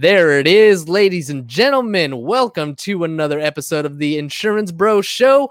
There 0.00 0.38
it 0.38 0.46
is, 0.46 0.88
ladies 0.88 1.28
and 1.28 1.48
gentlemen. 1.48 2.22
Welcome 2.22 2.76
to 2.76 3.02
another 3.02 3.40
episode 3.40 3.84
of 3.84 3.98
the 3.98 4.16
Insurance 4.16 4.70
Bro 4.70 5.02
Show. 5.02 5.50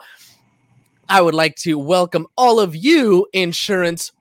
I 1.10 1.20
would 1.20 1.34
like 1.34 1.58
to 1.58 1.78
welcome 1.78 2.28
all 2.38 2.62
of 2.62 2.74
you, 2.74 3.28
insurance 3.34 4.14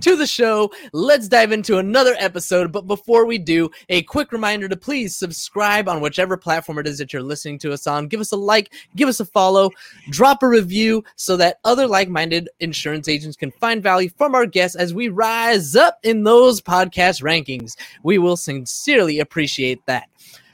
to 0.00 0.16
the 0.16 0.26
show. 0.26 0.70
Let's 0.92 1.28
dive 1.28 1.52
into 1.52 1.78
another 1.78 2.14
episode. 2.18 2.72
But 2.72 2.86
before 2.86 3.26
we 3.26 3.38
do, 3.38 3.70
a 3.88 4.02
quick 4.02 4.32
reminder 4.32 4.68
to 4.68 4.76
please 4.76 5.16
subscribe 5.16 5.88
on 5.88 6.00
whichever 6.00 6.36
platform 6.36 6.78
it 6.78 6.86
is 6.86 6.98
that 6.98 7.12
you're 7.12 7.22
listening 7.22 7.58
to 7.60 7.72
us 7.72 7.86
on. 7.86 8.08
Give 8.08 8.20
us 8.20 8.32
a 8.32 8.36
like, 8.36 8.72
give 8.94 9.08
us 9.08 9.20
a 9.20 9.24
follow, 9.24 9.70
drop 10.10 10.42
a 10.42 10.48
review 10.48 11.04
so 11.16 11.36
that 11.36 11.58
other 11.64 11.86
like 11.86 12.08
minded 12.08 12.48
insurance 12.60 13.08
agents 13.08 13.36
can 13.36 13.50
find 13.50 13.82
value 13.82 14.10
from 14.16 14.34
our 14.34 14.46
guests 14.46 14.76
as 14.76 14.94
we 14.94 15.08
rise 15.08 15.76
up 15.76 15.98
in 16.02 16.24
those 16.24 16.60
podcast 16.60 17.22
rankings. 17.22 17.76
We 18.02 18.18
will 18.18 18.36
sincerely 18.36 19.20
appreciate 19.20 19.84
that. 19.86 20.08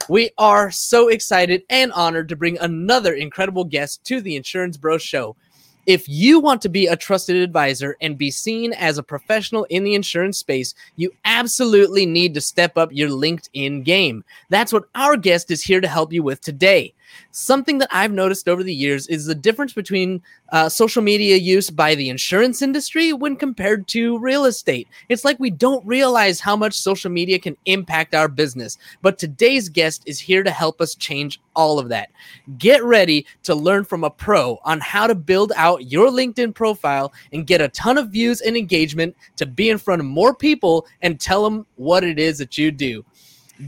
We 0.09 0.31
are 0.37 0.69
so 0.69 1.07
excited 1.07 1.63
and 1.69 1.91
honored 1.93 2.27
to 2.29 2.35
bring 2.35 2.57
another 2.57 3.13
incredible 3.13 3.63
guest 3.63 4.03
to 4.05 4.19
the 4.19 4.35
Insurance 4.35 4.75
Bro 4.75 4.97
Show. 4.97 5.37
If 5.85 6.07
you 6.07 6.39
want 6.39 6.61
to 6.61 6.69
be 6.69 6.87
a 6.87 6.95
trusted 6.95 7.35
advisor 7.35 7.97
and 7.99 8.17
be 8.17 8.31
seen 8.31 8.71
as 8.73 8.97
a 8.97 9.03
professional 9.03 9.65
in 9.65 9.83
the 9.83 9.95
insurance 9.95 10.37
space, 10.37 10.73
you 10.95 11.11
absolutely 11.25 12.05
need 12.05 12.33
to 12.35 12.41
step 12.41 12.77
up 12.77 12.89
your 12.93 13.09
LinkedIn 13.09 13.83
game. 13.83 14.23
That's 14.49 14.71
what 14.71 14.85
our 14.95 15.17
guest 15.17 15.51
is 15.51 15.61
here 15.61 15.81
to 15.81 15.87
help 15.87 16.13
you 16.13 16.23
with 16.23 16.41
today. 16.41 16.93
Something 17.31 17.77
that 17.79 17.89
I've 17.91 18.11
noticed 18.11 18.47
over 18.47 18.63
the 18.63 18.73
years 18.73 19.07
is 19.07 19.25
the 19.25 19.35
difference 19.35 19.73
between 19.73 20.21
uh, 20.51 20.69
social 20.69 21.01
media 21.01 21.35
use 21.35 21.69
by 21.69 21.95
the 21.95 22.09
insurance 22.09 22.61
industry 22.61 23.13
when 23.13 23.35
compared 23.35 23.87
to 23.89 24.19
real 24.19 24.45
estate. 24.45 24.87
It's 25.09 25.25
like 25.25 25.39
we 25.39 25.49
don't 25.49 25.85
realize 25.85 26.39
how 26.39 26.55
much 26.55 26.73
social 26.73 27.09
media 27.11 27.39
can 27.39 27.57
impact 27.65 28.13
our 28.13 28.27
business. 28.27 28.77
But 29.01 29.17
today's 29.17 29.69
guest 29.69 30.03
is 30.05 30.19
here 30.19 30.43
to 30.43 30.51
help 30.51 30.81
us 30.81 30.95
change 30.95 31.41
all 31.55 31.79
of 31.79 31.89
that. 31.89 32.09
Get 32.57 32.83
ready 32.83 33.25
to 33.43 33.55
learn 33.55 33.83
from 33.83 34.03
a 34.03 34.09
pro 34.09 34.59
on 34.63 34.79
how 34.79 35.07
to 35.07 35.15
build 35.15 35.51
out 35.55 35.91
your 35.91 36.09
LinkedIn 36.09 36.53
profile 36.53 37.13
and 37.31 37.47
get 37.47 37.61
a 37.61 37.69
ton 37.69 37.97
of 37.97 38.09
views 38.09 38.41
and 38.41 38.55
engagement 38.55 39.15
to 39.37 39.45
be 39.45 39.69
in 39.69 39.77
front 39.77 40.01
of 40.01 40.05
more 40.05 40.35
people 40.35 40.85
and 41.01 41.19
tell 41.19 41.43
them 41.43 41.65
what 41.75 42.03
it 42.03 42.19
is 42.19 42.37
that 42.37 42.57
you 42.57 42.71
do. 42.71 43.03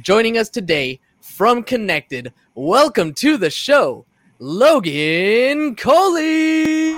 Joining 0.02 0.38
us 0.38 0.50
today 0.50 1.00
from 1.36 1.64
Kennected, 1.64 2.32
welcome 2.54 3.14
to 3.14 3.36
the 3.36 3.50
show, 3.50 4.06
Logan 4.40 5.76
Coley. 5.76 6.96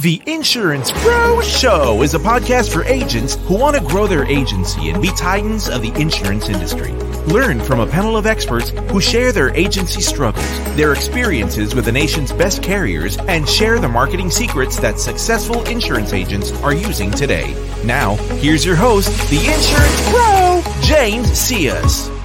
The 0.00 0.22
Insurance 0.26 0.92
Pro 0.92 1.40
Show 1.40 2.02
is 2.04 2.14
a 2.14 2.20
podcast 2.20 2.72
for 2.72 2.84
agents 2.84 3.34
who 3.34 3.58
want 3.58 3.74
to 3.74 3.82
grow 3.82 4.06
their 4.06 4.24
agency 4.24 4.90
and 4.90 5.02
be 5.02 5.10
titans 5.16 5.68
of 5.68 5.82
the 5.82 5.92
insurance 6.00 6.48
industry. 6.48 6.92
Learn 7.26 7.60
from 7.60 7.80
a 7.80 7.86
panel 7.86 8.16
of 8.16 8.24
experts 8.24 8.68
who 8.92 9.00
share 9.00 9.32
their 9.32 9.52
agency 9.56 10.00
struggles, 10.00 10.46
their 10.76 10.92
experiences 10.92 11.74
with 11.74 11.84
the 11.84 11.90
nation's 11.90 12.30
best 12.30 12.62
carriers, 12.62 13.18
and 13.26 13.48
share 13.48 13.80
the 13.80 13.88
marketing 13.88 14.30
secrets 14.30 14.78
that 14.78 15.00
successful 15.00 15.64
insurance 15.64 16.12
agents 16.12 16.52
are 16.62 16.72
using 16.72 17.10
today. 17.10 17.52
Now, 17.84 18.14
here's 18.36 18.64
your 18.64 18.76
host, 18.76 19.08
the 19.30 19.38
Insurance 19.38 20.10
Pro, 20.10 20.62
James 20.82 21.26
Cias. 21.36 22.17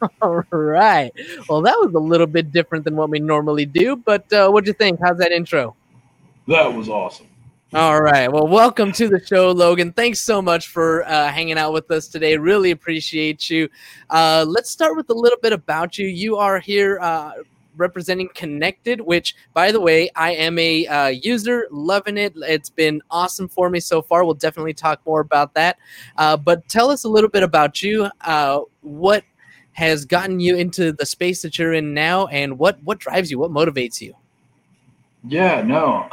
All 0.22 0.44
right. 0.50 1.12
Well, 1.48 1.62
that 1.62 1.76
was 1.78 1.94
a 1.94 1.98
little 1.98 2.26
bit 2.26 2.52
different 2.52 2.84
than 2.84 2.96
what 2.96 3.10
we 3.10 3.18
normally 3.18 3.66
do, 3.66 3.96
but 3.96 4.30
uh, 4.32 4.48
what'd 4.50 4.66
you 4.66 4.72
think? 4.72 5.00
How's 5.00 5.18
that 5.18 5.32
intro? 5.32 5.76
That 6.48 6.72
was 6.72 6.88
awesome. 6.88 7.26
All 7.72 8.02
right. 8.02 8.30
Well, 8.32 8.48
welcome 8.48 8.90
to 8.92 9.08
the 9.08 9.24
show, 9.24 9.52
Logan. 9.52 9.92
Thanks 9.92 10.20
so 10.20 10.42
much 10.42 10.68
for 10.68 11.04
uh, 11.04 11.28
hanging 11.28 11.56
out 11.56 11.72
with 11.72 11.88
us 11.92 12.08
today. 12.08 12.36
Really 12.36 12.72
appreciate 12.72 13.48
you. 13.48 13.68
Uh, 14.08 14.44
let's 14.48 14.70
start 14.70 14.96
with 14.96 15.08
a 15.10 15.14
little 15.14 15.38
bit 15.40 15.52
about 15.52 15.96
you. 15.96 16.08
You 16.08 16.36
are 16.36 16.58
here 16.58 16.98
uh, 17.00 17.32
representing 17.76 18.28
Kennected, 18.34 19.00
which, 19.00 19.36
by 19.54 19.70
the 19.70 19.80
way, 19.80 20.10
I 20.16 20.32
am 20.32 20.58
a 20.58 20.86
uh, 20.86 21.06
user, 21.08 21.68
loving 21.70 22.18
it. 22.18 22.32
It's 22.36 22.70
been 22.70 23.02
awesome 23.10 23.48
for 23.48 23.70
me 23.70 23.78
so 23.78 24.02
far. 24.02 24.24
We'll 24.24 24.34
definitely 24.34 24.74
talk 24.74 25.00
more 25.06 25.20
about 25.20 25.54
that. 25.54 25.78
Uh, 26.16 26.36
but 26.36 26.66
tell 26.68 26.90
us 26.90 27.04
a 27.04 27.08
little 27.08 27.30
bit 27.30 27.44
about 27.44 27.82
you. 27.82 28.08
Uh, 28.22 28.62
what 28.82 29.24
has 29.80 30.04
gotten 30.04 30.40
you 30.40 30.56
into 30.56 30.92
the 30.92 31.06
space 31.06 31.40
that 31.40 31.58
you're 31.58 31.72
in 31.72 31.94
now, 31.94 32.26
and 32.26 32.58
what 32.58 32.82
what 32.84 32.98
drives 32.98 33.30
you? 33.30 33.38
What 33.38 33.50
motivates 33.50 33.98
you? 34.02 34.14
Yeah, 35.26 35.62
no. 35.62 36.06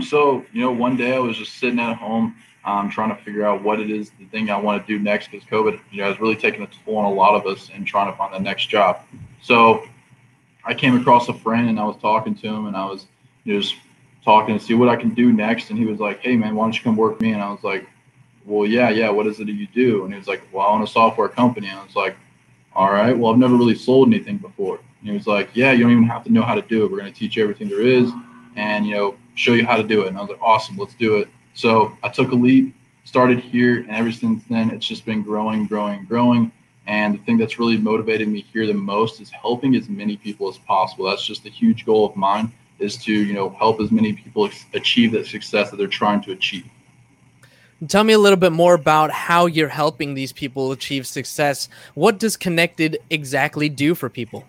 so, 0.02 0.44
you 0.52 0.60
know, 0.60 0.72
one 0.72 0.96
day 0.96 1.14
I 1.14 1.20
was 1.20 1.36
just 1.36 1.54
sitting 1.58 1.78
at 1.78 1.96
home 1.96 2.34
um, 2.64 2.90
trying 2.90 3.16
to 3.16 3.22
figure 3.22 3.46
out 3.46 3.62
what 3.62 3.78
it 3.78 3.90
is, 3.90 4.10
the 4.18 4.26
thing 4.26 4.50
I 4.50 4.56
want 4.56 4.84
to 4.84 4.92
do 4.92 5.02
next 5.02 5.30
because 5.30 5.46
COVID, 5.48 5.80
you 5.92 6.02
know, 6.02 6.08
has 6.08 6.20
really 6.20 6.34
taken 6.34 6.64
a 6.64 6.68
toll 6.84 6.96
on 6.96 7.04
a 7.04 7.14
lot 7.14 7.34
of 7.34 7.46
us 7.46 7.70
and 7.72 7.86
trying 7.86 8.10
to 8.10 8.16
find 8.16 8.34
the 8.34 8.40
next 8.40 8.66
job. 8.66 9.00
So 9.40 9.84
I 10.64 10.74
came 10.74 10.96
across 11.00 11.28
a 11.28 11.34
friend 11.34 11.68
and 11.68 11.78
I 11.78 11.84
was 11.84 11.96
talking 11.98 12.34
to 12.34 12.48
him 12.48 12.66
and 12.66 12.76
I 12.76 12.84
was 12.84 13.06
just 13.46 13.76
talking 14.24 14.58
to 14.58 14.64
see 14.64 14.74
what 14.74 14.88
I 14.88 14.96
can 14.96 15.14
do 15.14 15.32
next. 15.32 15.70
And 15.70 15.78
he 15.78 15.86
was 15.86 16.00
like, 16.00 16.20
hey, 16.20 16.36
man, 16.36 16.56
why 16.56 16.64
don't 16.64 16.74
you 16.74 16.82
come 16.82 16.96
work 16.96 17.12
with 17.12 17.22
me? 17.22 17.32
And 17.32 17.42
I 17.42 17.50
was 17.50 17.62
like, 17.62 17.86
well, 18.44 18.66
yeah, 18.66 18.90
yeah, 18.90 19.10
what 19.10 19.28
is 19.28 19.38
it 19.38 19.46
that 19.46 19.52
you 19.52 19.68
do? 19.68 20.04
And 20.04 20.12
he 20.12 20.18
was 20.18 20.26
like, 20.26 20.42
well, 20.52 20.66
I 20.66 20.70
own 20.70 20.82
a 20.82 20.86
software 20.88 21.28
company. 21.28 21.68
And 21.68 21.78
I 21.78 21.84
was 21.84 21.96
like, 21.96 22.16
all 22.74 22.90
right, 22.90 23.16
well, 23.16 23.32
I've 23.32 23.38
never 23.38 23.56
really 23.56 23.74
sold 23.74 24.08
anything 24.08 24.38
before. 24.38 24.78
And 25.00 25.08
he 25.08 25.14
was 25.14 25.26
like, 25.26 25.50
yeah, 25.54 25.72
you 25.72 25.82
don't 25.82 25.92
even 25.92 26.04
have 26.04 26.24
to 26.24 26.32
know 26.32 26.42
how 26.42 26.54
to 26.54 26.62
do 26.62 26.84
it. 26.84 26.90
We're 26.90 26.98
going 26.98 27.12
to 27.12 27.18
teach 27.18 27.36
you 27.36 27.42
everything 27.42 27.68
there 27.68 27.82
is 27.82 28.10
and 28.56 28.86
you 28.86 28.94
know 28.94 29.16
show 29.34 29.54
you 29.54 29.64
how 29.64 29.76
to 29.76 29.82
do 29.82 30.02
it. 30.02 30.08
And 30.08 30.18
i 30.18 30.20
was 30.20 30.30
like 30.30 30.42
awesome 30.42 30.76
let's 30.76 30.94
do 30.94 31.16
it. 31.16 31.28
So 31.54 31.96
i 32.02 32.08
took 32.08 32.32
a 32.32 32.34
leap 32.34 32.74
started 33.04 33.40
here 33.40 33.78
and 33.78 33.90
ever 33.90 34.12
since 34.12 34.44
then 34.48 34.70
it's 34.70 34.86
just 34.86 35.04
been 35.04 35.22
growing 35.22 35.66
growing 35.66 36.04
growing. 36.04 36.52
And 36.86 37.14
the 37.14 37.18
thing 37.24 37.38
that's 37.38 37.58
really 37.58 37.76
motivated 37.76 38.28
me 38.28 38.44
here 38.52 38.66
the 38.66 38.74
most 38.74 39.20
is 39.20 39.30
helping 39.30 39.76
as 39.76 39.88
many 39.88 40.16
people 40.16 40.48
as 40.48 40.58
possible. 40.58 41.08
That's 41.08 41.24
just 41.24 41.46
a 41.46 41.50
huge 41.50 41.86
goal 41.86 42.04
of 42.06 42.16
mine 42.16 42.52
is 42.78 42.96
to 42.96 43.12
you 43.12 43.34
know 43.34 43.50
help 43.50 43.80
as 43.80 43.90
many 43.90 44.12
people 44.12 44.48
achieve 44.74 45.12
that 45.12 45.26
success 45.26 45.70
that 45.70 45.76
they're 45.76 45.86
trying 45.86 46.20
to 46.22 46.32
achieve 46.32 46.66
Tell 47.88 48.04
me 48.04 48.12
a 48.12 48.18
little 48.18 48.38
bit 48.38 48.52
more 48.52 48.74
about 48.74 49.10
how 49.10 49.46
you're 49.46 49.68
helping 49.68 50.14
these 50.14 50.32
people 50.32 50.70
achieve 50.70 51.06
success. 51.06 51.68
What 51.94 52.18
does 52.18 52.36
Kennected 52.36 52.98
exactly 53.10 53.68
do 53.68 53.94
for 53.96 54.08
people? 54.08 54.44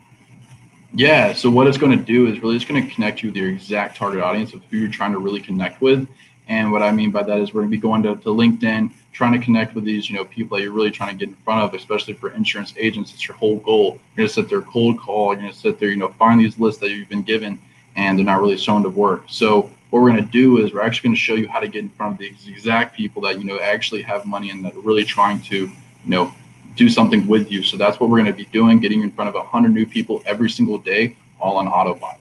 Yeah. 0.94 1.33
So 1.33 1.49
what 1.49 1.66
it's 1.66 1.77
going 1.77 1.97
to 1.97 2.03
do 2.03 2.27
is 2.27 2.39
really 2.41 2.55
it's 2.55 2.66
going 2.66 2.88
to 2.88 2.94
connect 2.94 3.23
you 3.23 3.29
with 3.29 3.35
your 3.35 3.49
exact 3.49 3.97
target 3.97 4.21
audience 4.21 4.53
of 4.53 4.61
who 4.69 4.77
you're 4.77 4.91
trying 4.91 5.13
to 5.13 5.17
really 5.17 5.41
connect 5.41 5.81
with. 5.81 6.07
And 6.47 6.71
what 6.71 6.83
I 6.83 6.91
mean 6.91 7.09
by 7.09 7.23
that 7.23 7.39
is 7.39 7.53
we're 7.53 7.61
going 7.61 7.71
to 7.71 7.77
be 7.77 7.81
going 7.81 8.03
to, 8.03 8.16
to 8.16 8.29
LinkedIn, 8.29 8.91
trying 9.13 9.31
to 9.31 9.39
connect 9.39 9.73
with 9.73 9.85
these, 9.85 10.09
you 10.09 10.15
know, 10.15 10.25
people 10.25 10.57
that 10.57 10.63
you're 10.63 10.73
really 10.73 10.91
trying 10.91 11.17
to 11.17 11.25
get 11.25 11.29
in 11.29 11.35
front 11.44 11.61
of, 11.61 11.73
especially 11.73 12.13
for 12.13 12.31
insurance 12.31 12.73
agents. 12.77 13.13
It's 13.13 13.27
your 13.27 13.38
whole 13.38 13.57
goal. 13.59 14.00
You're 14.15 14.17
going 14.17 14.27
to 14.27 14.33
sit 14.33 14.50
there 14.50 14.61
cold 14.61 15.00
call. 15.00 15.33
You're 15.33 15.41
going 15.41 15.53
to 15.53 15.57
sit 15.57 15.79
there, 15.79 15.89
you 15.89 15.95
know, 15.95 16.09
find 16.09 16.39
these 16.39 16.59
lists 16.59 16.79
that 16.81 16.91
you've 16.91 17.09
been 17.09 17.23
given 17.23 17.59
and 17.95 18.17
they're 18.17 18.25
not 18.25 18.41
really 18.41 18.57
shown 18.57 18.83
to 18.83 18.89
work. 18.89 19.23
So 19.27 19.71
what 19.94 20.02
we're 20.02 20.09
going 20.09 20.26
to 20.26 20.31
do 20.31 20.58
is 20.58 20.74
we're 20.74 20.81
actually 20.81 21.09
going 21.09 21.16
to 21.16 21.22
show 21.22 21.36
you 21.36 21.48
how 21.48 21.59
to 21.59 21.68
get 21.68 21.84
in 21.84 21.90
front 21.90 22.14
of 22.14 22.18
these 22.18 22.48
exact 22.48 22.96
people 22.96 23.22
that, 23.22 23.38
you 23.38 23.44
know, 23.44 23.59
actually 23.59 24.02
have 24.02 24.26
money 24.26 24.50
and 24.50 24.66
that 24.66 24.74
are 24.76 24.80
really 24.80 25.04
trying 25.04 25.40
to, 25.40 25.56
you 25.56 25.72
know, 26.04 26.34
do 26.76 26.90
something 26.90 27.28
with 27.28 27.52
you. 27.52 27.62
So 27.62 27.78
that's 27.78 28.00
what 28.00 28.09
we're 28.09 28.18
going 28.18 28.31
to 28.31 28.36
be 28.36 28.46
doing, 28.46 28.80
getting 28.80 29.04
in 29.04 29.12
front 29.12 29.28
of 29.28 29.36
100 29.36 29.72
new 29.72 29.86
people 29.86 30.24
every 30.26 30.50
single 30.50 30.80
day, 30.80 31.16
all 31.40 31.58
on 31.58 31.68
autopilot. 31.68 32.20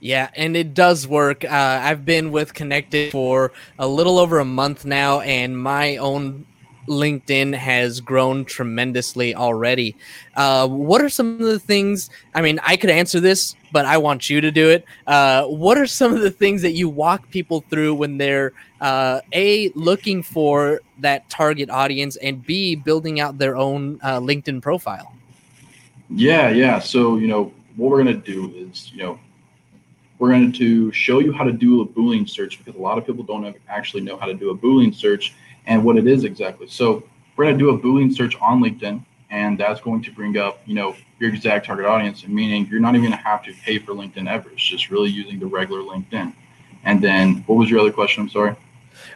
Yeah, 0.00 0.30
and 0.34 0.56
it 0.56 0.74
does 0.74 1.06
work. 1.06 1.44
Uh, 1.44 1.48
I've 1.48 2.04
been 2.04 2.32
with 2.32 2.54
Kennected 2.54 3.12
for 3.12 3.52
a 3.78 3.86
little 3.86 4.18
over 4.18 4.40
a 4.40 4.44
month 4.44 4.84
now, 4.84 5.20
and 5.20 5.56
my 5.56 5.98
own 5.98 6.44
LinkedIn 6.88 7.54
has 7.54 8.00
grown 8.00 8.44
tremendously 8.44 9.34
already. 9.34 9.96
Uh, 10.36 10.68
what 10.68 11.00
are 11.00 11.08
some 11.08 11.34
of 11.34 11.46
the 11.46 11.58
things? 11.58 12.10
I 12.34 12.42
mean, 12.42 12.60
I 12.62 12.76
could 12.76 12.90
answer 12.90 13.20
this, 13.20 13.56
but 13.72 13.86
I 13.86 13.98
want 13.98 14.28
you 14.28 14.40
to 14.40 14.50
do 14.50 14.70
it. 14.70 14.84
Uh, 15.06 15.44
what 15.44 15.78
are 15.78 15.86
some 15.86 16.12
of 16.12 16.20
the 16.20 16.30
things 16.30 16.62
that 16.62 16.72
you 16.72 16.88
walk 16.88 17.30
people 17.30 17.64
through 17.70 17.94
when 17.94 18.18
they're 18.18 18.52
uh, 18.80 19.20
a 19.32 19.70
looking 19.70 20.22
for 20.22 20.80
that 20.98 21.28
target 21.30 21.70
audience 21.70 22.16
and 22.16 22.44
b 22.44 22.76
building 22.76 23.20
out 23.20 23.38
their 23.38 23.56
own 23.56 23.98
uh, 24.02 24.20
LinkedIn 24.20 24.62
profile? 24.62 25.14
Yeah, 26.10 26.50
yeah. 26.50 26.78
So 26.78 27.16
you 27.16 27.26
know 27.26 27.52
what 27.76 27.90
we're 27.90 27.98
gonna 27.98 28.14
do 28.14 28.52
is 28.54 28.92
you 28.92 29.02
know 29.02 29.18
we're 30.18 30.30
going 30.30 30.52
to 30.52 30.92
show 30.92 31.18
you 31.18 31.32
how 31.32 31.44
to 31.44 31.52
do 31.52 31.82
a 31.82 31.86
Boolean 31.86 32.28
search 32.28 32.58
because 32.58 32.78
a 32.78 32.82
lot 32.82 32.98
of 32.98 33.06
people 33.06 33.24
don't 33.24 33.56
actually 33.68 34.02
know 34.02 34.16
how 34.16 34.26
to 34.26 34.34
do 34.34 34.50
a 34.50 34.56
Boolean 34.56 34.94
search 34.94 35.34
and 35.66 35.84
what 35.84 35.96
it 35.96 36.06
is 36.06 36.24
exactly. 36.24 36.66
So 36.68 37.04
we're 37.36 37.44
going 37.44 37.58
to 37.58 37.64
do 37.64 37.70
a 37.70 37.78
Boolean 37.78 38.14
search 38.14 38.36
on 38.40 38.62
LinkedIn, 38.62 39.02
and 39.30 39.58
that's 39.58 39.80
going 39.80 40.02
to 40.02 40.12
bring 40.12 40.36
up, 40.36 40.60
you 40.66 40.74
know, 40.74 40.94
your 41.18 41.32
exact 41.32 41.66
target 41.66 41.86
audience, 41.86 42.26
meaning 42.26 42.66
you're 42.66 42.80
not 42.80 42.94
even 42.94 43.08
going 43.08 43.18
to 43.18 43.24
have 43.24 43.42
to 43.44 43.52
pay 43.64 43.78
for 43.78 43.92
LinkedIn 43.92 44.28
ever. 44.30 44.50
It's 44.50 44.64
just 44.64 44.90
really 44.90 45.10
using 45.10 45.38
the 45.38 45.46
regular 45.46 45.82
LinkedIn. 45.82 46.32
And 46.84 47.02
then, 47.02 47.44
what 47.46 47.56
was 47.56 47.70
your 47.70 47.80
other 47.80 47.92
question? 47.92 48.22
I'm 48.22 48.28
sorry. 48.28 48.54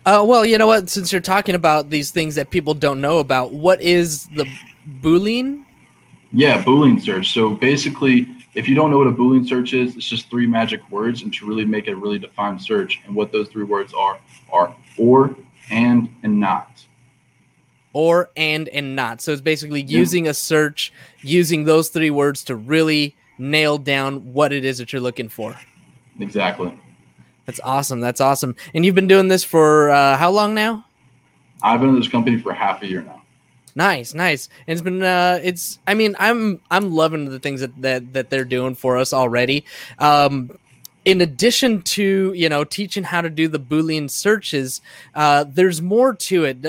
Uh, 0.04 0.24
well, 0.26 0.44
you 0.44 0.58
know 0.58 0.66
what? 0.66 0.88
Since 0.88 1.12
you're 1.12 1.20
talking 1.20 1.54
about 1.54 1.90
these 1.90 2.10
things 2.10 2.34
that 2.34 2.50
people 2.50 2.74
don't 2.74 3.00
know 3.00 3.18
about, 3.18 3.52
what 3.52 3.80
is 3.80 4.26
the 4.28 4.46
Boolean? 5.00 5.64
Yeah, 6.32 6.62
Boolean 6.62 7.00
search. 7.00 7.32
So 7.32 7.50
basically, 7.50 8.26
if 8.54 8.68
you 8.68 8.74
don't 8.74 8.90
know 8.90 8.98
what 8.98 9.06
a 9.06 9.12
Boolean 9.12 9.46
search 9.46 9.72
is, 9.72 9.96
it's 9.96 10.08
just 10.08 10.28
three 10.30 10.46
magic 10.46 10.80
words, 10.90 11.22
and 11.22 11.32
to 11.34 11.46
really 11.46 11.64
make 11.64 11.88
a 11.88 11.94
really 11.94 12.18
defined 12.18 12.60
search, 12.60 13.00
and 13.06 13.14
what 13.14 13.32
those 13.32 13.48
three 13.48 13.64
words 13.64 13.92
are 13.94 14.18
are 14.52 14.74
or, 14.96 15.36
and, 15.70 16.14
and 16.22 16.40
not. 16.40 16.84
Or, 17.92 18.30
and, 18.36 18.68
and 18.68 18.94
not. 18.94 19.20
So 19.20 19.32
it's 19.32 19.40
basically 19.40 19.82
yeah. 19.82 19.98
using 19.98 20.28
a 20.28 20.34
search, 20.34 20.92
using 21.20 21.64
those 21.64 21.88
three 21.88 22.10
words 22.10 22.44
to 22.44 22.56
really 22.56 23.16
nail 23.38 23.78
down 23.78 24.32
what 24.32 24.52
it 24.52 24.64
is 24.64 24.78
that 24.78 24.92
you're 24.92 25.02
looking 25.02 25.28
for. 25.28 25.58
Exactly. 26.20 26.78
That's 27.46 27.60
awesome. 27.64 28.00
That's 28.00 28.20
awesome. 28.20 28.56
And 28.74 28.84
you've 28.84 28.94
been 28.94 29.08
doing 29.08 29.28
this 29.28 29.42
for 29.42 29.90
uh, 29.90 30.16
how 30.16 30.30
long 30.30 30.54
now? 30.54 30.84
I've 31.62 31.80
been 31.80 31.90
in 31.90 31.96
this 31.96 32.08
company 32.08 32.38
for 32.38 32.52
half 32.52 32.82
a 32.82 32.86
year 32.86 33.02
now. 33.02 33.22
Nice, 33.74 34.12
nice. 34.12 34.48
And 34.66 34.72
it's 34.72 34.82
been 34.82 35.02
uh 35.02 35.38
it's 35.42 35.78
I 35.86 35.94
mean, 35.94 36.16
I'm 36.18 36.60
I'm 36.68 36.90
loving 36.92 37.26
the 37.26 37.38
things 37.38 37.60
that 37.60 37.80
that, 37.80 38.12
that 38.12 38.28
they're 38.28 38.44
doing 38.44 38.74
for 38.74 38.96
us 38.96 39.12
already. 39.12 39.64
Um 40.00 40.58
in 41.08 41.22
addition 41.22 41.80
to 41.80 42.34
you 42.34 42.50
know 42.50 42.64
teaching 42.64 43.02
how 43.02 43.22
to 43.22 43.30
do 43.30 43.48
the 43.48 43.58
boolean 43.58 44.10
searches 44.10 44.82
uh, 45.14 45.42
there's 45.48 45.80
more 45.80 46.14
to 46.14 46.44
it. 46.44 46.64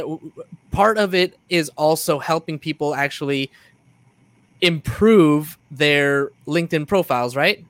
Part 0.72 0.98
of 0.98 1.14
it 1.14 1.38
is 1.50 1.70
also 1.76 2.20
helping 2.20 2.58
people 2.58 2.96
actually 2.96 3.52
improve 4.62 5.58
their 5.70 6.30
linkedin 6.48 6.88
profiles 6.88 7.36
right? 7.36 7.66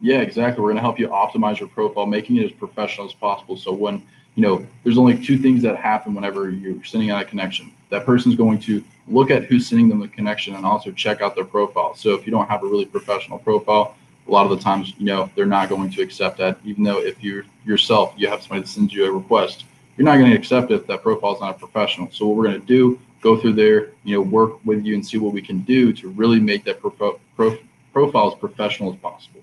Yeah 0.00 0.20
exactly. 0.20 0.62
We're 0.62 0.68
going 0.68 0.76
to 0.76 0.82
help 0.82 1.00
you 1.00 1.08
optimize 1.08 1.58
your 1.58 1.68
profile 1.68 2.06
making 2.06 2.36
it 2.36 2.44
as 2.44 2.52
professional 2.52 3.08
as 3.08 3.12
possible. 3.12 3.56
So 3.56 3.72
when 3.72 4.06
you 4.36 4.42
know 4.42 4.64
there's 4.84 4.98
only 4.98 5.20
two 5.20 5.38
things 5.38 5.60
that 5.62 5.76
happen 5.76 6.14
whenever 6.14 6.50
you're 6.50 6.84
sending 6.84 7.10
out 7.10 7.22
a 7.22 7.24
connection. 7.24 7.72
That 7.90 8.06
person's 8.06 8.36
going 8.36 8.60
to 8.60 8.82
look 9.08 9.32
at 9.32 9.44
who's 9.44 9.66
sending 9.66 9.88
them 9.88 9.98
the 9.98 10.08
connection 10.08 10.54
and 10.54 10.64
also 10.64 10.92
check 10.92 11.20
out 11.20 11.34
their 11.34 11.44
profile. 11.44 11.96
So 11.96 12.14
if 12.14 12.26
you 12.26 12.30
don't 12.30 12.48
have 12.48 12.62
a 12.62 12.66
really 12.66 12.86
professional 12.86 13.40
profile, 13.40 13.96
a 14.32 14.34
lot 14.34 14.50
of 14.50 14.56
the 14.56 14.64
times, 14.64 14.94
you 14.96 15.04
know, 15.04 15.30
they're 15.36 15.44
not 15.44 15.68
going 15.68 15.90
to 15.90 16.00
accept 16.00 16.38
that. 16.38 16.56
Even 16.64 16.82
though 16.82 16.98
if 16.98 17.22
you 17.22 17.44
yourself, 17.66 18.14
you 18.16 18.28
have 18.28 18.40
somebody 18.40 18.62
that 18.62 18.68
sends 18.68 18.92
you 18.94 19.04
a 19.04 19.12
request, 19.12 19.66
you're 19.96 20.06
not 20.06 20.16
going 20.16 20.30
to 20.30 20.36
accept 20.36 20.70
it 20.70 20.76
if 20.76 20.86
that 20.86 21.02
profile 21.02 21.34
is 21.34 21.40
not 21.42 21.56
a 21.56 21.58
professional. 21.58 22.08
So 22.10 22.26
what 22.26 22.38
we're 22.38 22.44
going 22.44 22.60
to 22.60 22.66
do, 22.66 22.98
go 23.20 23.38
through 23.38 23.52
there, 23.52 23.90
you 24.04 24.16
know, 24.16 24.22
work 24.22 24.64
with 24.64 24.86
you 24.86 24.94
and 24.94 25.06
see 25.06 25.18
what 25.18 25.34
we 25.34 25.42
can 25.42 25.60
do 25.60 25.92
to 25.92 26.08
really 26.08 26.40
make 26.40 26.64
that 26.64 26.80
pro- 26.80 27.20
pro- 27.36 27.58
profile 27.92 28.32
as 28.32 28.38
professional 28.38 28.90
as 28.94 28.98
possible. 29.00 29.42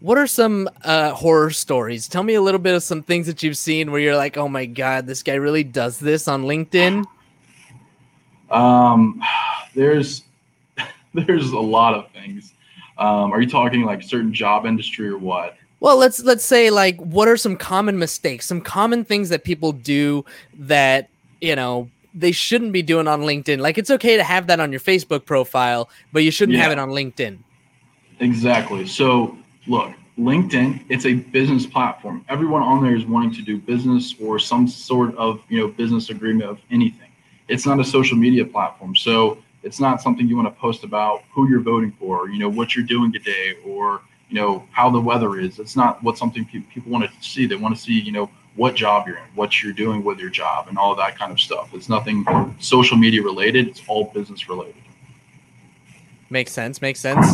What 0.00 0.18
are 0.18 0.26
some 0.26 0.68
uh, 0.84 1.12
horror 1.12 1.50
stories? 1.50 2.08
Tell 2.08 2.22
me 2.22 2.34
a 2.34 2.42
little 2.42 2.60
bit 2.60 2.74
of 2.74 2.82
some 2.82 3.02
things 3.02 3.26
that 3.26 3.42
you've 3.42 3.56
seen 3.56 3.90
where 3.90 4.00
you're 4.00 4.16
like, 4.16 4.36
oh 4.36 4.50
my 4.50 4.66
God, 4.66 5.06
this 5.06 5.22
guy 5.22 5.34
really 5.34 5.64
does 5.64 5.98
this 5.98 6.28
on 6.28 6.44
LinkedIn. 6.44 7.06
Um, 8.50 9.22
there's 9.74 10.24
there's 11.14 11.52
a 11.52 11.58
lot 11.58 11.94
of 11.94 12.10
things. 12.12 12.52
Um, 12.98 13.32
are 13.32 13.40
you 13.40 13.48
talking 13.48 13.84
like 13.84 14.02
certain 14.02 14.32
job 14.32 14.66
industry 14.66 15.08
or 15.08 15.18
what? 15.18 15.56
Well, 15.80 15.96
let's 15.96 16.20
let's 16.24 16.44
say 16.44 16.70
like 16.70 16.98
what 16.98 17.28
are 17.28 17.36
some 17.36 17.56
common 17.56 17.98
mistakes, 17.98 18.46
some 18.46 18.60
common 18.60 19.04
things 19.04 19.28
that 19.28 19.44
people 19.44 19.72
do 19.72 20.24
that 20.58 21.08
you 21.40 21.54
know 21.54 21.88
they 22.14 22.32
shouldn't 22.32 22.72
be 22.72 22.82
doing 22.82 23.06
on 23.06 23.20
LinkedIn. 23.22 23.60
Like 23.60 23.78
it's 23.78 23.90
okay 23.90 24.16
to 24.16 24.24
have 24.24 24.48
that 24.48 24.58
on 24.58 24.72
your 24.72 24.80
Facebook 24.80 25.24
profile, 25.24 25.88
but 26.12 26.24
you 26.24 26.30
shouldn't 26.30 26.56
yeah. 26.56 26.64
have 26.64 26.72
it 26.72 26.78
on 26.78 26.90
LinkedIn. 26.90 27.38
Exactly. 28.18 28.86
So 28.86 29.38
look, 29.68 29.92
LinkedIn, 30.18 30.84
it's 30.88 31.06
a 31.06 31.14
business 31.14 31.64
platform. 31.64 32.24
Everyone 32.28 32.62
on 32.62 32.82
there 32.82 32.96
is 32.96 33.06
wanting 33.06 33.32
to 33.34 33.42
do 33.42 33.58
business 33.58 34.16
or 34.20 34.40
some 34.40 34.66
sort 34.66 35.16
of 35.16 35.40
you 35.48 35.60
know 35.60 35.68
business 35.68 36.10
agreement 36.10 36.50
of 36.50 36.58
anything 36.70 37.08
it's 37.48 37.66
not 37.66 37.80
a 37.80 37.84
social 37.84 38.16
media 38.16 38.44
platform. 38.44 38.94
So 38.94 39.38
it's 39.68 39.80
not 39.80 40.00
something 40.04 40.26
you 40.26 40.36
want 40.40 40.48
to 40.52 40.60
post 40.60 40.82
about 40.82 41.16
who 41.32 41.48
you're 41.50 41.60
voting 41.60 41.92
for, 42.00 42.22
or, 42.22 42.30
you 42.30 42.38
know, 42.38 42.48
what 42.48 42.74
you're 42.74 42.90
doing 42.96 43.12
today, 43.12 43.46
or 43.66 44.00
you 44.28 44.36
know 44.40 44.66
how 44.72 44.88
the 44.90 45.00
weather 45.10 45.38
is. 45.38 45.58
It's 45.58 45.76
not 45.76 46.02
what 46.02 46.16
something 46.22 46.44
pe- 46.50 46.66
people 46.72 46.90
want 46.90 47.04
to 47.04 47.10
see. 47.32 47.46
They 47.46 47.56
want 47.64 47.76
to 47.76 47.80
see, 47.80 47.98
you 48.08 48.12
know, 48.12 48.30
what 48.56 48.74
job 48.74 49.06
you're 49.06 49.18
in, 49.18 49.28
what 49.34 49.62
you're 49.62 49.78
doing 49.84 50.02
with 50.02 50.18
your 50.18 50.30
job, 50.30 50.68
and 50.68 50.78
all 50.78 50.94
that 50.96 51.18
kind 51.18 51.30
of 51.30 51.38
stuff. 51.38 51.66
It's 51.74 51.88
nothing 51.88 52.24
social 52.58 52.96
media 52.96 53.22
related. 53.22 53.68
It's 53.68 53.82
all 53.88 54.04
business 54.14 54.48
related. 54.48 54.82
Makes 56.30 56.52
sense. 56.52 56.82
Makes 56.82 57.00
sense. 57.00 57.26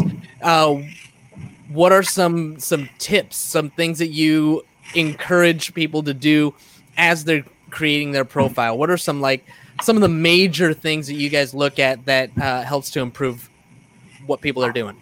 Uh, 0.42 0.82
what 1.68 1.92
are 1.92 2.02
some 2.02 2.58
some 2.58 2.88
tips, 2.98 3.36
some 3.36 3.70
things 3.70 3.98
that 3.98 4.10
you 4.10 4.64
encourage 4.94 5.72
people 5.72 6.02
to 6.02 6.14
do 6.14 6.54
as 6.96 7.24
they're 7.24 7.44
creating 7.70 8.12
their 8.12 8.24
profile? 8.24 8.76
What 8.76 8.90
are 8.90 8.98
some 8.98 9.20
like 9.20 9.44
some 9.82 9.96
of 9.96 10.02
the 10.02 10.08
major 10.08 10.72
things 10.72 11.06
that 11.06 11.14
you 11.14 11.28
guys 11.28 11.54
look 11.54 11.78
at 11.78 12.04
that 12.06 12.30
uh, 12.40 12.62
helps 12.62 12.90
to 12.90 13.00
improve 13.00 13.48
what 14.26 14.40
people 14.40 14.64
are 14.64 14.72
doing? 14.72 14.96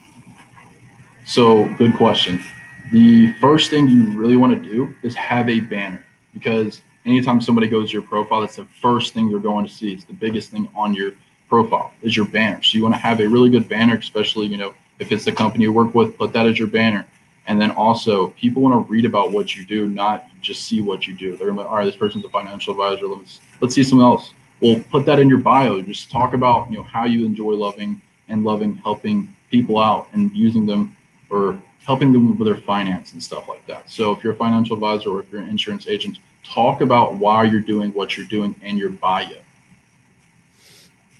So, 1.24 1.72
good 1.76 1.94
question. 1.94 2.42
The 2.90 3.32
first 3.34 3.70
thing 3.70 3.88
you 3.88 4.10
really 4.18 4.36
want 4.36 4.60
to 4.60 4.68
do 4.68 4.94
is 5.02 5.14
have 5.14 5.48
a 5.48 5.60
banner 5.60 6.04
because 6.34 6.82
anytime 7.06 7.40
somebody 7.40 7.68
goes 7.68 7.90
to 7.90 7.94
your 7.94 8.02
profile, 8.02 8.40
that's 8.40 8.56
the 8.56 8.66
first 8.80 9.14
thing 9.14 9.30
they're 9.30 9.38
going 9.38 9.66
to 9.66 9.72
see. 9.72 9.92
It's 9.92 10.04
the 10.04 10.12
biggest 10.12 10.50
thing 10.50 10.68
on 10.74 10.94
your 10.94 11.12
profile 11.48 11.92
is 12.02 12.16
your 12.16 12.26
banner. 12.26 12.62
So 12.62 12.76
you 12.76 12.82
want 12.82 12.94
to 12.94 13.00
have 13.00 13.20
a 13.20 13.28
really 13.28 13.50
good 13.50 13.68
banner, 13.68 13.96
especially 13.96 14.46
you 14.46 14.56
know 14.56 14.74
if 14.98 15.12
it's 15.12 15.24
the 15.24 15.32
company 15.32 15.64
you 15.64 15.72
work 15.72 15.94
with, 15.94 16.18
put 16.18 16.32
that 16.32 16.46
as 16.46 16.58
your 16.58 16.68
banner. 16.68 17.06
And 17.46 17.60
then 17.60 17.72
also, 17.72 18.28
people 18.30 18.62
want 18.62 18.86
to 18.86 18.90
read 18.90 19.04
about 19.04 19.32
what 19.32 19.56
you 19.56 19.64
do, 19.64 19.88
not 19.88 20.26
just 20.40 20.62
see 20.62 20.80
what 20.80 21.08
you 21.08 21.14
do. 21.14 21.36
They're 21.36 21.50
to, 21.50 21.66
all 21.66 21.76
right, 21.76 21.84
this 21.84 21.96
person's 21.96 22.24
a 22.24 22.28
financial 22.28 22.72
advisor. 22.72 23.08
Let's 23.08 23.40
let's 23.60 23.74
see 23.74 23.82
something 23.82 24.04
else 24.04 24.32
well 24.62 24.82
put 24.90 25.04
that 25.06 25.18
in 25.18 25.28
your 25.28 25.38
bio. 25.38 25.82
Just 25.82 26.10
talk 26.10 26.34
about 26.34 26.70
you 26.70 26.78
know 26.78 26.84
how 26.84 27.04
you 27.04 27.26
enjoy 27.26 27.52
loving 27.52 28.00
and 28.28 28.44
loving 28.44 28.76
helping 28.76 29.34
people 29.50 29.78
out 29.78 30.08
and 30.12 30.32
using 30.32 30.64
them 30.64 30.96
or 31.28 31.60
helping 31.84 32.12
them 32.12 32.38
with 32.38 32.46
their 32.46 32.56
finance 32.56 33.12
and 33.12 33.22
stuff 33.22 33.48
like 33.48 33.66
that. 33.66 33.90
So 33.90 34.12
if 34.12 34.22
you're 34.22 34.32
a 34.32 34.36
financial 34.36 34.74
advisor 34.74 35.10
or 35.10 35.20
if 35.20 35.30
you're 35.30 35.42
an 35.42 35.48
insurance 35.48 35.86
agent 35.88 36.18
talk 36.44 36.80
about 36.80 37.14
why 37.14 37.44
you're 37.44 37.60
doing 37.60 37.90
what 37.92 38.16
you're 38.16 38.26
doing 38.26 38.54
in 38.62 38.76
your 38.76 38.90
bio 38.90 39.36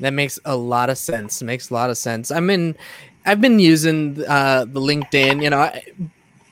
that 0.01 0.13
makes 0.13 0.37
a 0.45 0.57
lot 0.57 0.91
of 0.91 0.99
sense. 0.99 1.43
Makes 1.43 1.71
a 1.71 1.75
lot 1.75 1.91
of 1.91 1.99
sense. 1.99 2.31
I 2.31 2.41
mean 2.41 2.77
i've 3.25 3.41
been 3.41 3.61
using 3.61 4.21
uh, 4.27 4.65
the 4.65 4.81
linkedin 4.81 5.41
you 5.41 5.49
know 5.49 5.61
I, 5.61 5.85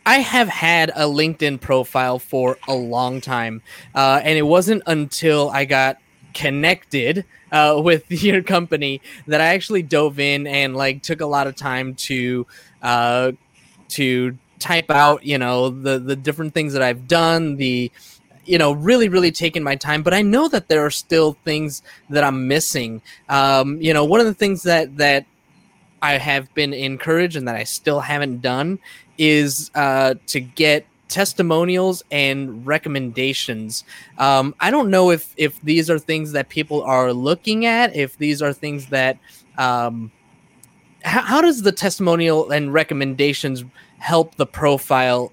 I 0.06 0.18
have 0.20 0.48
had 0.48 0.90
a 0.90 1.04
LinkedIn 1.04 1.60
profile 1.60 2.18
for 2.18 2.56
a 2.66 2.74
long 2.74 3.20
time, 3.20 3.60
uh, 3.94 4.20
and 4.24 4.38
it 4.38 4.42
wasn't 4.42 4.82
until 4.86 5.50
I 5.50 5.66
got 5.66 5.98
connected 6.34 7.24
uh, 7.52 7.80
with 7.82 8.10
your 8.24 8.42
company 8.42 9.00
that 9.26 9.40
I 9.40 9.46
actually 9.46 9.82
dove 9.82 10.18
in 10.18 10.46
and 10.46 10.76
like 10.76 11.02
took 11.02 11.20
a 11.20 11.26
lot 11.26 11.46
of 11.46 11.56
time 11.56 11.94
to 11.96 12.46
uh, 12.82 13.32
to 13.90 14.38
type 14.58 14.90
out 14.90 15.24
you 15.24 15.38
know 15.38 15.70
the 15.70 15.98
the 15.98 16.16
different 16.16 16.54
things 16.54 16.72
that 16.74 16.82
I've 16.82 17.08
done 17.08 17.56
the 17.56 17.90
you 18.44 18.58
know 18.58 18.72
really 18.72 19.08
really 19.08 19.32
taking 19.32 19.62
my 19.62 19.76
time. 19.76 20.02
But 20.02 20.14
i 20.14 20.22
know 20.22 20.48
that 20.48 20.68
there 20.68 20.84
are 20.84 20.90
still 20.90 21.36
things 21.44 21.82
that 22.08 22.24
i'm 22.24 22.48
missing. 22.48 23.02
Um, 23.28 23.80
you 23.80 23.94
know 23.94 24.04
one 24.04 24.20
of 24.20 24.26
the 24.26 24.34
things 24.34 24.62
that 24.64 24.96
that 24.96 25.26
i 26.02 26.12
have 26.14 26.52
been 26.54 26.72
encouraged 26.72 27.36
and 27.36 27.46
that 27.46 27.56
i 27.56 27.64
still 27.64 28.00
haven't 28.00 28.40
done 28.40 28.78
is 29.18 29.70
uh, 29.74 30.14
to 30.26 30.40
get 30.40 30.86
testimonials 31.10 32.02
and 32.10 32.64
recommendations. 32.66 33.84
Um, 34.16 34.54
I 34.60 34.70
don't 34.70 34.88
know 34.88 35.10
if 35.10 35.34
if 35.36 35.60
these 35.60 35.90
are 35.90 35.98
things 35.98 36.32
that 36.32 36.48
people 36.48 36.82
are 36.82 37.12
looking 37.12 37.66
at, 37.66 37.94
if 37.94 38.16
these 38.16 38.40
are 38.40 38.52
things 38.52 38.86
that 38.86 39.18
um, 39.58 40.10
how, 41.04 41.20
how 41.22 41.40
does 41.40 41.62
the 41.62 41.72
testimonial 41.72 42.50
and 42.50 42.72
recommendations 42.72 43.64
help 43.98 44.36
the 44.36 44.46
profile 44.46 45.32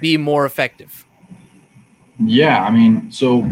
be 0.00 0.16
more 0.16 0.44
effective? 0.44 1.04
Yeah, 2.18 2.64
I 2.64 2.70
mean, 2.70 3.10
so 3.12 3.48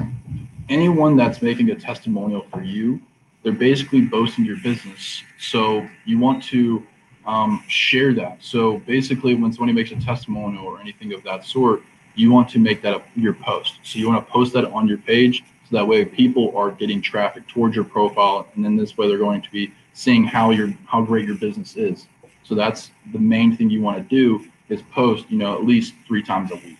anyone 0.69 1.17
that's 1.17 1.41
making 1.43 1.71
a 1.71 1.77
testimonial 1.77 2.47
for 2.53 2.63
you, 2.63 3.01
they're 3.43 3.53
basically 3.53 4.01
boasting 4.01 4.45
your 4.45 4.57
business. 4.57 5.23
So 5.39 5.89
you 6.05 6.19
want 6.19 6.43
to 6.45 6.85
um, 7.27 7.63
share 7.69 8.15
that. 8.15 8.39
So 8.41 8.79
basically, 8.81 9.35
when 9.35 9.53
somebody 9.53 9.73
makes 9.73 9.91
a 9.91 9.97
testimonial 9.97 10.65
or 10.65 10.81
anything 10.81 11.13
of 11.13 11.23
that 11.25 11.45
sort, 11.45 11.83
you 12.15 12.31
want 12.31 12.49
to 12.51 12.59
make 12.59 12.83
that 12.83 12.95
a, 12.95 13.03
your 13.15 13.35
post. 13.35 13.79
So 13.83 13.99
you 13.99 14.09
want 14.09 14.25
to 14.25 14.33
post 14.33 14.53
that 14.55 14.65
on 14.65 14.89
your 14.89 14.99
page, 14.99 15.45
so 15.69 15.77
that 15.77 15.87
way 15.87 16.05
people 16.05 16.57
are 16.57 16.71
getting 16.71 17.03
traffic 17.03 17.47
towards 17.49 17.75
your 17.75 17.85
profile, 17.85 18.47
and 18.55 18.65
then 18.65 18.77
this 18.77 18.97
way 18.97 19.09
they're 19.09 19.19
going 19.19 19.43
to 19.43 19.51
be 19.51 19.73
seeing 19.93 20.25
how 20.25 20.51
your 20.51 20.73
how 20.87 21.03
great 21.03 21.27
your 21.27 21.37
business 21.37 21.77
is. 21.77 22.07
So 22.45 22.55
that's 22.55 22.91
the 23.13 23.19
main 23.19 23.57
thing 23.57 23.71
you 23.71 23.83
want 23.83 23.97
to 23.99 24.05
do 24.05 24.47
is 24.69 24.81
post, 24.93 25.31
you 25.31 25.39
know, 25.39 25.55
at 25.55 25.65
least 25.65 25.95
three 26.07 26.23
times 26.23 26.51
a 26.53 26.57
week. 26.57 26.79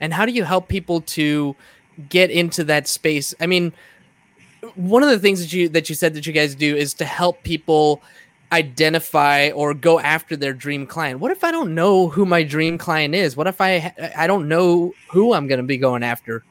And 0.00 0.14
how 0.14 0.24
do 0.24 0.32
you 0.32 0.44
help 0.44 0.68
people 0.68 1.00
to 1.02 1.56
get 2.08 2.30
into 2.30 2.64
that 2.64 2.86
space? 2.86 3.34
I 3.40 3.46
mean, 3.46 3.72
one 4.74 5.02
of 5.02 5.08
the 5.10 5.18
things 5.18 5.40
that 5.40 5.52
you 5.52 5.68
that 5.70 5.88
you 5.88 5.94
said 5.94 6.14
that 6.14 6.26
you 6.26 6.32
guys 6.32 6.54
do 6.54 6.76
is 6.76 6.94
to 6.94 7.04
help 7.04 7.42
people 7.42 8.02
identify 8.52 9.50
or 9.50 9.74
go 9.74 10.00
after 10.00 10.36
their 10.36 10.52
dream 10.52 10.86
client. 10.86 11.20
What 11.20 11.30
if 11.30 11.44
I 11.44 11.50
don't 11.50 11.74
know 11.74 12.08
who 12.08 12.24
my 12.24 12.42
dream 12.42 12.78
client 12.78 13.14
is? 13.14 13.36
What 13.36 13.46
if 13.46 13.60
I 13.60 13.92
I 14.16 14.26
don't 14.26 14.48
know 14.48 14.94
who 15.10 15.34
I'm 15.34 15.46
going 15.46 15.60
to 15.60 15.66
be 15.66 15.76
going 15.76 16.02
after? 16.02 16.44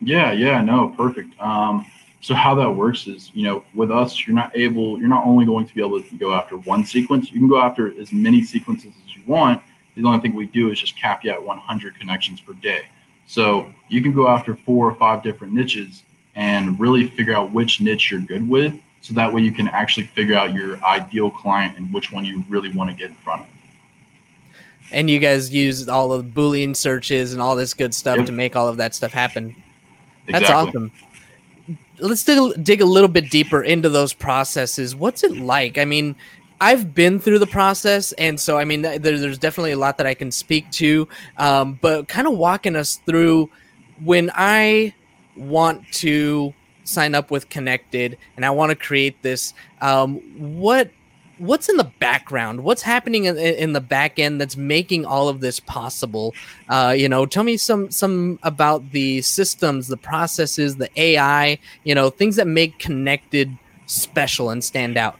Yeah, 0.00 0.32
yeah, 0.32 0.60
no, 0.60 0.88
perfect. 0.96 1.38
Um, 1.40 1.86
so 2.20 2.34
how 2.34 2.54
that 2.56 2.70
works 2.70 3.06
is, 3.06 3.30
you 3.34 3.44
know, 3.44 3.64
with 3.74 3.90
us, 3.90 4.26
you're 4.26 4.34
not 4.34 4.50
able, 4.56 4.98
you're 4.98 5.08
not 5.08 5.24
only 5.24 5.46
going 5.46 5.66
to 5.66 5.74
be 5.74 5.80
able 5.80 6.02
to 6.02 6.14
go 6.16 6.34
after 6.34 6.56
one 6.56 6.84
sequence, 6.84 7.30
you 7.30 7.38
can 7.38 7.48
go 7.48 7.60
after 7.60 7.98
as 8.00 8.12
many 8.12 8.42
sequences 8.42 8.92
as 9.04 9.16
you 9.16 9.22
want. 9.26 9.62
The 9.94 10.04
only 10.04 10.18
thing 10.18 10.34
we 10.34 10.46
do 10.46 10.70
is 10.70 10.80
just 10.80 10.98
cap 10.98 11.24
you 11.24 11.30
at 11.30 11.42
100 11.42 11.98
connections 11.98 12.40
per 12.40 12.52
day. 12.54 12.82
So 13.26 13.72
you 13.88 14.02
can 14.02 14.12
go 14.12 14.28
after 14.28 14.56
four 14.56 14.90
or 14.90 14.94
five 14.96 15.22
different 15.22 15.52
niches 15.52 16.02
and 16.34 16.78
really 16.78 17.08
figure 17.08 17.34
out 17.34 17.52
which 17.52 17.80
niche 17.80 18.10
you're 18.10 18.20
good 18.20 18.48
with. 18.48 18.74
So 19.06 19.14
that 19.14 19.32
way 19.32 19.40
you 19.40 19.52
can 19.52 19.68
actually 19.68 20.06
figure 20.06 20.34
out 20.34 20.52
your 20.52 20.82
ideal 20.84 21.30
client 21.30 21.78
and 21.78 21.92
which 21.92 22.10
one 22.10 22.24
you 22.24 22.42
really 22.48 22.72
want 22.72 22.90
to 22.90 22.96
get 22.96 23.10
in 23.10 23.14
front 23.16 23.42
of. 23.42 23.48
And 24.90 25.08
you 25.08 25.20
guys 25.20 25.54
use 25.54 25.88
all 25.88 26.12
of 26.12 26.24
the 26.24 26.40
Boolean 26.40 26.74
searches 26.74 27.32
and 27.32 27.40
all 27.40 27.54
this 27.54 27.72
good 27.72 27.94
stuff 27.94 28.16
yep. 28.16 28.26
to 28.26 28.32
make 28.32 28.56
all 28.56 28.66
of 28.66 28.78
that 28.78 28.96
stuff 28.96 29.12
happen. 29.12 29.54
That's 30.26 30.40
exactly. 30.40 30.68
awesome. 30.68 30.92
Let's 32.00 32.24
dig, 32.24 32.64
dig 32.64 32.80
a 32.80 32.84
little 32.84 33.08
bit 33.08 33.30
deeper 33.30 33.62
into 33.62 33.88
those 33.88 34.12
processes. 34.12 34.96
What's 34.96 35.22
it 35.22 35.36
like? 35.36 35.78
I 35.78 35.84
mean, 35.84 36.16
I've 36.60 36.92
been 36.92 37.20
through 37.20 37.38
the 37.38 37.46
process, 37.46 38.10
and 38.14 38.40
so 38.40 38.58
I 38.58 38.64
mean, 38.64 38.82
there, 38.82 38.98
there's 38.98 39.38
definitely 39.38 39.70
a 39.70 39.78
lot 39.78 39.98
that 39.98 40.06
I 40.06 40.14
can 40.14 40.32
speak 40.32 40.68
to. 40.72 41.06
Um, 41.38 41.78
but 41.80 42.08
kind 42.08 42.26
of 42.26 42.36
walking 42.36 42.74
us 42.74 42.96
through 43.06 43.50
when 44.02 44.32
I 44.34 44.94
want 45.36 45.84
to 45.92 46.52
sign 46.86 47.14
up 47.14 47.30
with 47.30 47.48
Kennected 47.48 48.16
and 48.36 48.44
I 48.44 48.50
want 48.50 48.70
to 48.70 48.76
create 48.76 49.22
this, 49.22 49.54
um, 49.80 50.16
what 50.62 50.90
what's 51.38 51.68
in 51.68 51.76
the 51.76 51.84
background? 51.84 52.64
What's 52.64 52.82
happening 52.82 53.24
in, 53.24 53.36
in, 53.36 53.72
the 53.72 53.80
back 53.80 54.18
end 54.18 54.40
that's 54.40 54.56
making 54.56 55.04
all 55.04 55.28
of 55.28 55.40
this 55.40 55.60
possible? 55.60 56.34
Uh, 56.68 56.94
you 56.96 57.08
know, 57.08 57.26
tell 57.26 57.44
me 57.44 57.56
some 57.56 57.90
some 57.90 58.38
about 58.42 58.90
the 58.92 59.22
systems, 59.22 59.88
the 59.88 59.96
processes, 59.96 60.76
the 60.76 60.88
AI. 61.00 61.58
You 61.84 61.94
know, 61.94 62.10
things 62.10 62.36
that 62.36 62.46
make 62.46 62.78
Kennected 62.78 63.56
special 63.86 64.50
and 64.50 64.62
stand 64.62 64.96
out. 64.96 65.18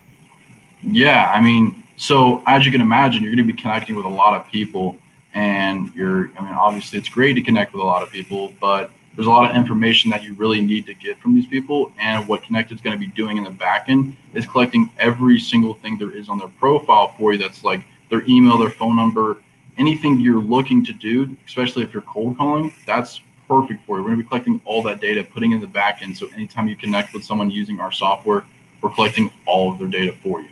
Yeah, 0.83 1.33
I 1.35 1.41
mean, 1.41 1.83
so 1.97 2.43
as 2.47 2.65
you 2.65 2.73
can 2.73 2.81
imagine, 2.81 3.23
you're 3.23 3.35
going 3.35 3.47
to 3.47 3.53
be 3.53 3.61
connecting 3.61 3.97
with 3.97 4.05
a 4.05 4.11
lot 4.11 4.39
of 4.39 4.47
people, 4.51 4.97
and 5.35 5.93
you're. 5.95 6.31
I 6.39 6.45
mean, 6.45 6.55
obviously, 6.55 6.99
it's 6.99 7.09
great 7.09 7.35
to 7.35 7.43
connect 7.43 7.73
with 7.73 7.83
a 7.83 7.87
lot 7.87 8.03
of 8.03 8.11
people, 8.11 8.53
but 8.61 8.91
there's 9.17 9.27
a 9.27 9.31
lot 9.31 9.51
of 9.51 9.57
information 9.57 10.11
that 10.11 10.23
you 10.23 10.35
really 10.35 10.61
need 10.61 10.87
to 10.87 10.95
get 10.95 11.19
from 11.19 11.35
these 11.35 11.47
people. 11.47 11.91
And 11.99 12.29
what 12.29 12.43
Kennected 12.43 12.77
is 12.77 12.83
going 12.83 12.95
to 12.95 13.01
be 13.01 13.11
doing 13.13 13.39
in 13.39 13.45
the 13.45 13.51
back 13.51 13.87
end 13.89 14.17
is 14.35 14.47
collecting 14.47 14.91
every 14.99 15.41
single 15.41 15.75
thing 15.75 15.97
there 15.99 16.11
is 16.11 16.29
on 16.29 16.39
their 16.39 16.49
profile 16.49 17.15
for 17.19 17.33
you. 17.33 17.39
That's 17.39 17.65
like 17.65 17.83
their 18.11 18.23
email, 18.29 18.59
their 18.59 18.71
phone 18.71 18.95
number, 18.95 19.39
anything 19.79 20.21
you're 20.21 20.43
looking 20.43 20.85
to 20.85 20.93
do, 20.93 21.35
especially 21.47 21.83
if 21.83 21.95
you're 21.95 22.03
cold 22.03 22.37
calling. 22.37 22.73
That's 22.87 23.23
perfect 23.49 23.87
for 23.87 23.97
you. 23.97 24.03
We're 24.03 24.11
going 24.11 24.19
to 24.19 24.25
be 24.25 24.29
collecting 24.29 24.61
all 24.67 24.83
that 24.83 25.01
data, 25.01 25.25
putting 25.25 25.53
in 25.53 25.61
the 25.61 25.67
back 25.67 26.03
end. 26.03 26.17
So 26.17 26.29
anytime 26.35 26.69
you 26.69 26.77
connect 26.77 27.15
with 27.15 27.25
someone 27.25 27.51
using 27.51 27.81
our 27.81 27.93
software, 27.93 28.45
we're 28.83 28.91
collecting 28.91 29.33
all 29.47 29.73
of 29.73 29.79
their 29.79 29.89
data 29.89 30.15
for 30.23 30.43
you. 30.43 30.49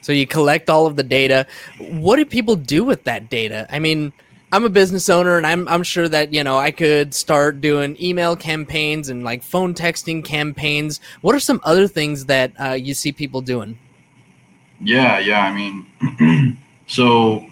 So 0.00 0.12
you 0.12 0.26
collect 0.26 0.70
all 0.70 0.86
of 0.86 0.96
the 0.96 1.02
data. 1.02 1.46
What 1.78 2.16
do 2.16 2.24
people 2.24 2.56
do 2.56 2.84
with 2.84 3.04
that 3.04 3.28
data? 3.28 3.66
I 3.68 3.78
mean, 3.78 4.14
I'm 4.52 4.64
a 4.64 4.68
business 4.68 5.08
owner 5.08 5.36
and 5.36 5.46
I'm 5.46 5.68
I'm 5.68 5.82
sure 5.82 6.08
that, 6.08 6.32
you 6.32 6.42
know, 6.42 6.58
I 6.58 6.72
could 6.72 7.14
start 7.14 7.60
doing 7.60 7.96
email 8.02 8.34
campaigns 8.34 9.08
and 9.08 9.22
like 9.22 9.42
phone 9.42 9.74
texting 9.74 10.24
campaigns. 10.24 11.00
What 11.20 11.34
are 11.34 11.40
some 11.40 11.60
other 11.62 11.86
things 11.86 12.26
that 12.26 12.52
uh, 12.60 12.72
you 12.72 12.94
see 12.94 13.12
people 13.12 13.42
doing? 13.42 13.78
Yeah, 14.80 15.18
yeah, 15.18 15.42
I 15.42 15.54
mean 15.54 16.58
so 16.86 17.46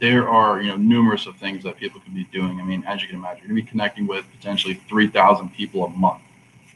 there 0.00 0.28
are, 0.28 0.62
you 0.62 0.68
know, 0.68 0.76
numerous 0.76 1.26
of 1.26 1.36
things 1.36 1.64
that 1.64 1.76
people 1.76 2.00
could 2.00 2.14
be 2.14 2.24
doing. 2.24 2.60
I 2.60 2.64
mean, 2.64 2.84
as 2.86 3.02
you 3.02 3.08
can 3.08 3.16
imagine, 3.16 3.40
you're 3.40 3.48
going 3.48 3.60
to 3.60 3.64
be 3.64 3.70
connecting 3.70 4.06
with 4.06 4.24
potentially 4.30 4.74
3,000 4.88 5.52
people 5.52 5.84
a 5.84 5.90
month. 5.90 6.22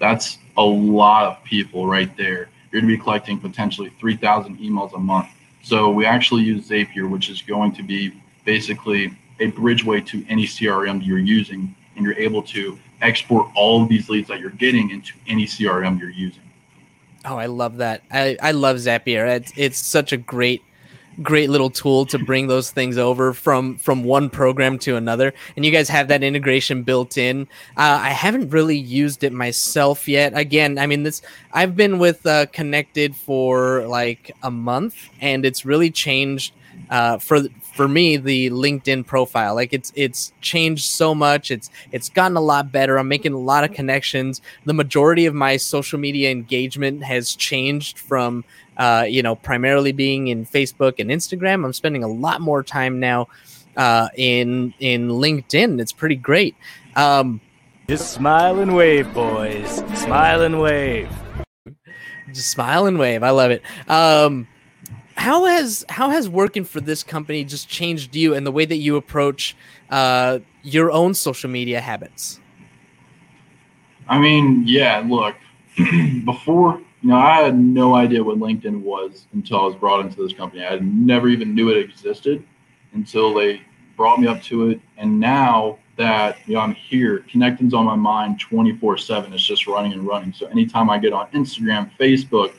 That's 0.00 0.38
a 0.56 0.64
lot 0.64 1.24
of 1.24 1.44
people 1.44 1.86
right 1.86 2.14
there. 2.16 2.48
You're 2.70 2.80
going 2.80 2.90
to 2.90 2.96
be 2.96 3.02
collecting 3.02 3.38
potentially 3.38 3.92
3,000 4.00 4.58
emails 4.58 4.94
a 4.94 4.98
month. 4.98 5.28
So 5.62 5.90
we 5.90 6.04
actually 6.04 6.42
use 6.42 6.68
Zapier, 6.68 7.08
which 7.08 7.30
is 7.30 7.42
going 7.42 7.72
to 7.72 7.84
be 7.84 8.20
basically 8.44 9.16
a 9.42 9.50
bridgeway 9.50 10.04
to 10.06 10.24
any 10.28 10.46
CRM 10.46 11.04
you're 11.04 11.18
using, 11.18 11.74
and 11.96 12.04
you're 12.04 12.18
able 12.18 12.42
to 12.44 12.78
export 13.00 13.48
all 13.54 13.82
of 13.82 13.88
these 13.88 14.08
leads 14.08 14.28
that 14.28 14.40
you're 14.40 14.50
getting 14.50 14.90
into 14.90 15.12
any 15.26 15.46
CRM 15.46 15.98
you're 15.98 16.10
using. 16.10 16.42
Oh, 17.24 17.36
I 17.36 17.46
love 17.46 17.76
that. 17.78 18.02
I, 18.10 18.36
I 18.42 18.52
love 18.52 18.76
Zapier. 18.76 19.36
It's, 19.36 19.52
it's 19.56 19.78
such 19.78 20.12
a 20.12 20.16
great 20.16 20.62
great 21.20 21.50
little 21.50 21.68
tool 21.68 22.06
to 22.06 22.18
bring 22.18 22.46
those 22.46 22.70
things 22.70 22.96
over 22.96 23.34
from 23.34 23.76
from 23.76 24.02
one 24.02 24.30
program 24.30 24.78
to 24.78 24.96
another 24.96 25.34
and 25.56 25.64
you 25.64 25.70
guys 25.70 25.88
have 25.88 26.08
that 26.08 26.22
integration 26.22 26.82
built 26.82 27.18
in 27.18 27.42
uh, 27.76 27.98
i 28.00 28.08
haven't 28.08 28.48
really 28.48 28.78
used 28.78 29.22
it 29.22 29.30
myself 29.30 30.08
yet 30.08 30.32
again 30.34 30.78
i 30.78 30.86
mean 30.86 31.02
this 31.02 31.20
i've 31.52 31.76
been 31.76 31.98
with 31.98 32.24
uh, 32.24 32.46
Kennected 32.46 33.14
for 33.14 33.86
like 33.86 34.34
a 34.42 34.50
month 34.50 35.10
and 35.20 35.44
it's 35.44 35.66
really 35.66 35.90
changed 35.90 36.54
uh, 36.88 37.18
for 37.18 37.40
for 37.74 37.88
me 37.88 38.16
the 38.16 38.50
linkedin 38.50 39.06
profile. 39.06 39.54
Like 39.54 39.72
it's 39.72 39.92
it's 39.94 40.32
changed 40.40 40.84
so 40.84 41.14
much. 41.14 41.50
It's 41.50 41.70
it's 41.90 42.08
gotten 42.08 42.36
a 42.36 42.40
lot 42.40 42.70
better. 42.70 42.98
I'm 42.98 43.08
making 43.08 43.32
a 43.32 43.38
lot 43.38 43.64
of 43.64 43.72
connections. 43.72 44.40
The 44.64 44.74
majority 44.74 45.26
of 45.26 45.34
my 45.34 45.56
social 45.56 45.98
media 45.98 46.30
engagement 46.30 47.02
has 47.04 47.34
changed 47.34 47.98
from 47.98 48.44
uh, 48.76 49.06
you 49.08 49.22
know 49.22 49.34
primarily 49.34 49.92
being 49.92 50.28
in 50.28 50.44
facebook 50.46 50.98
and 50.98 51.10
instagram. 51.10 51.64
I'm 51.64 51.72
spending 51.72 52.04
a 52.04 52.08
lot 52.08 52.40
more 52.40 52.62
time 52.62 53.00
now 53.00 53.28
uh, 53.76 54.08
in 54.16 54.74
in 54.78 55.08
linkedin. 55.08 55.80
It's 55.80 55.92
pretty 55.92 56.16
great. 56.16 56.56
Um, 56.96 57.40
just 57.88 58.12
smile 58.12 58.60
and 58.60 58.74
wave 58.74 59.12
boys. 59.12 59.82
Smile 60.00 60.42
and 60.42 60.60
wave. 60.60 61.10
Just 62.32 62.50
smile 62.50 62.86
and 62.86 62.98
wave. 62.98 63.22
I 63.22 63.30
love 63.30 63.50
it. 63.50 63.62
Um, 63.88 64.46
how 65.16 65.44
has 65.44 65.84
how 65.88 66.10
has 66.10 66.28
working 66.28 66.64
for 66.64 66.80
this 66.80 67.02
company 67.02 67.44
just 67.44 67.68
changed 67.68 68.14
you 68.14 68.34
and 68.34 68.46
the 68.46 68.52
way 68.52 68.64
that 68.64 68.76
you 68.76 68.96
approach 68.96 69.56
uh, 69.90 70.40
your 70.62 70.90
own 70.90 71.14
social 71.14 71.50
media 71.50 71.80
habits? 71.80 72.40
I 74.08 74.18
mean, 74.18 74.64
yeah. 74.66 75.02
Look, 75.06 75.36
before 76.24 76.80
you 77.02 77.08
know, 77.08 77.16
I 77.16 77.42
had 77.42 77.58
no 77.58 77.94
idea 77.94 78.22
what 78.22 78.38
LinkedIn 78.38 78.80
was 78.80 79.26
until 79.32 79.60
I 79.60 79.64
was 79.64 79.74
brought 79.74 80.04
into 80.04 80.22
this 80.22 80.32
company. 80.32 80.64
I 80.64 80.78
never 80.78 81.28
even 81.28 81.54
knew 81.54 81.70
it 81.70 81.76
existed 81.76 82.44
until 82.92 83.34
they 83.34 83.60
brought 83.96 84.20
me 84.20 84.28
up 84.28 84.40
to 84.42 84.68
it. 84.70 84.80
And 84.96 85.18
now 85.18 85.78
that 85.96 86.38
you 86.46 86.54
know 86.54 86.60
I'm 86.60 86.74
here, 86.74 87.24
connecting's 87.28 87.74
on 87.74 87.84
my 87.84 87.96
mind 87.96 88.40
24/7. 88.40 89.32
It's 89.32 89.42
just 89.42 89.66
running 89.66 89.92
and 89.92 90.06
running. 90.06 90.32
So 90.32 90.46
anytime 90.46 90.90
I 90.90 90.98
get 90.98 91.12
on 91.12 91.28
Instagram, 91.32 91.90
Facebook, 91.98 92.52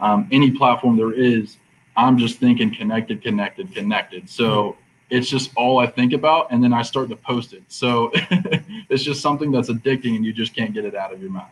um, 0.00 0.28
any 0.30 0.50
platform 0.50 0.96
there 0.96 1.12
is, 1.12 1.58
I'm 1.98 2.16
just 2.16 2.38
thinking 2.38 2.72
connected, 2.72 3.22
connected, 3.22 3.74
connected. 3.74 4.30
So 4.30 4.70
hmm. 4.70 4.78
it's 5.10 5.28
just 5.28 5.50
all 5.56 5.78
I 5.78 5.86
think 5.86 6.12
about, 6.12 6.46
and 6.52 6.62
then 6.62 6.72
I 6.72 6.82
start 6.82 7.08
to 7.08 7.16
post 7.16 7.52
it. 7.52 7.64
So 7.66 8.10
it's 8.88 9.02
just 9.02 9.20
something 9.20 9.50
that's 9.50 9.68
addicting, 9.68 10.14
and 10.14 10.24
you 10.24 10.32
just 10.32 10.54
can't 10.54 10.72
get 10.72 10.84
it 10.84 10.94
out 10.94 11.12
of 11.12 11.20
your 11.20 11.32
mouth. 11.32 11.50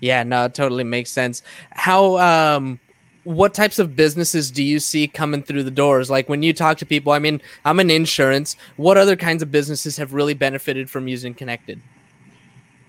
Yeah, 0.00 0.22
no, 0.22 0.46
it 0.46 0.54
totally 0.54 0.82
makes 0.82 1.10
sense. 1.10 1.42
How 1.72 2.16
um 2.18 2.80
what 3.24 3.52
types 3.52 3.78
of 3.78 3.94
businesses 3.94 4.50
do 4.50 4.62
you 4.62 4.80
see 4.80 5.06
coming 5.06 5.42
through 5.42 5.62
the 5.62 5.70
doors? 5.70 6.08
Like 6.08 6.30
when 6.30 6.42
you 6.42 6.54
talk 6.54 6.78
to 6.78 6.86
people, 6.86 7.12
I 7.12 7.18
mean, 7.18 7.42
I'm 7.66 7.78
in 7.80 7.90
insurance. 7.90 8.56
What 8.76 8.96
other 8.96 9.14
kinds 9.14 9.42
of 9.42 9.52
businesses 9.52 9.98
have 9.98 10.14
really 10.14 10.32
benefited 10.32 10.88
from 10.88 11.06
using 11.06 11.34
Kennected? 11.34 11.80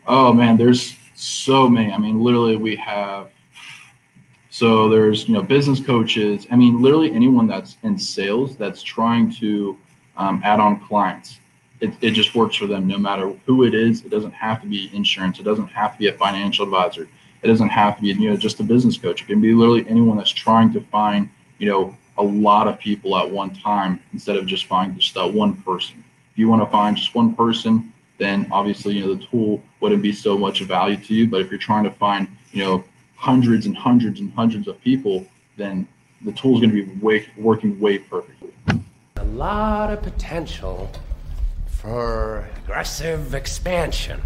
Oh 0.07 0.31
man, 0.31 0.55
there's 0.55 0.95
so 1.15 1.67
many. 1.67 1.91
I 1.91 1.97
mean, 1.97 2.23
literally 2.23 2.55
we 2.55 2.77
have 2.77 3.27
so 4.51 4.89
there's 4.89 5.29
you 5.29 5.33
know 5.33 5.41
business 5.41 5.79
coaches. 5.79 6.45
I 6.51 6.57
mean, 6.57 6.81
literally 6.81 7.11
anyone 7.13 7.47
that's 7.47 7.77
in 7.83 7.97
sales 7.97 8.57
that's 8.57 8.83
trying 8.83 9.33
to 9.35 9.77
um, 10.17 10.41
add 10.43 10.59
on 10.59 10.79
clients. 10.81 11.39
It, 11.79 11.93
it 12.01 12.11
just 12.11 12.35
works 12.35 12.57
for 12.57 12.67
them 12.67 12.85
no 12.85 12.97
matter 12.97 13.33
who 13.45 13.63
it 13.63 13.73
is. 13.73 14.05
It 14.05 14.09
doesn't 14.09 14.33
have 14.33 14.61
to 14.61 14.67
be 14.67 14.91
insurance. 14.93 15.39
It 15.39 15.43
doesn't 15.43 15.69
have 15.69 15.93
to 15.93 15.99
be 15.99 16.09
a 16.09 16.13
financial 16.13 16.65
advisor. 16.65 17.07
It 17.41 17.47
doesn't 17.47 17.69
have 17.69 17.95
to 17.95 18.01
be 18.01 18.09
you 18.09 18.29
know 18.29 18.35
just 18.35 18.59
a 18.59 18.63
business 18.63 18.97
coach. 18.97 19.21
It 19.21 19.27
can 19.27 19.39
be 19.39 19.53
literally 19.53 19.87
anyone 19.87 20.17
that's 20.17 20.29
trying 20.29 20.73
to 20.73 20.81
find 20.81 21.29
you 21.57 21.69
know 21.69 21.97
a 22.17 22.23
lot 22.23 22.67
of 22.67 22.77
people 22.77 23.17
at 23.17 23.31
one 23.31 23.55
time 23.55 24.03
instead 24.11 24.35
of 24.35 24.45
just 24.45 24.65
finding 24.65 24.99
just 24.99 25.15
uh, 25.15 25.25
one 25.25 25.55
person. 25.61 26.03
If 26.33 26.37
you 26.37 26.49
want 26.49 26.61
to 26.61 26.69
find 26.69 26.97
just 26.97 27.15
one 27.15 27.35
person, 27.35 27.93
then 28.17 28.49
obviously 28.51 28.95
you 28.95 29.05
know 29.05 29.15
the 29.15 29.25
tool 29.27 29.63
wouldn't 29.79 30.03
be 30.03 30.11
so 30.11 30.37
much 30.37 30.59
of 30.59 30.67
value 30.67 30.97
to 30.97 31.13
you. 31.15 31.25
But 31.25 31.39
if 31.39 31.49
you're 31.49 31.57
trying 31.57 31.85
to 31.85 31.91
find 31.91 32.27
you 32.51 32.65
know 32.65 32.83
hundreds 33.21 33.67
and 33.67 33.77
hundreds 33.77 34.19
and 34.19 34.33
hundreds 34.33 34.67
of 34.67 34.81
people, 34.81 35.23
then 35.55 35.87
the 36.25 36.31
tool 36.31 36.55
is 36.55 36.61
going 36.61 36.75
to 36.75 36.85
be 36.85 37.05
way, 37.05 37.23
working 37.37 37.79
way 37.79 37.99
perfectly. 37.99 38.51
A 39.17 39.23
lot 39.25 39.93
of 39.93 40.01
potential 40.01 40.89
for 41.67 42.49
aggressive 42.63 43.35
expansion. 43.35 44.19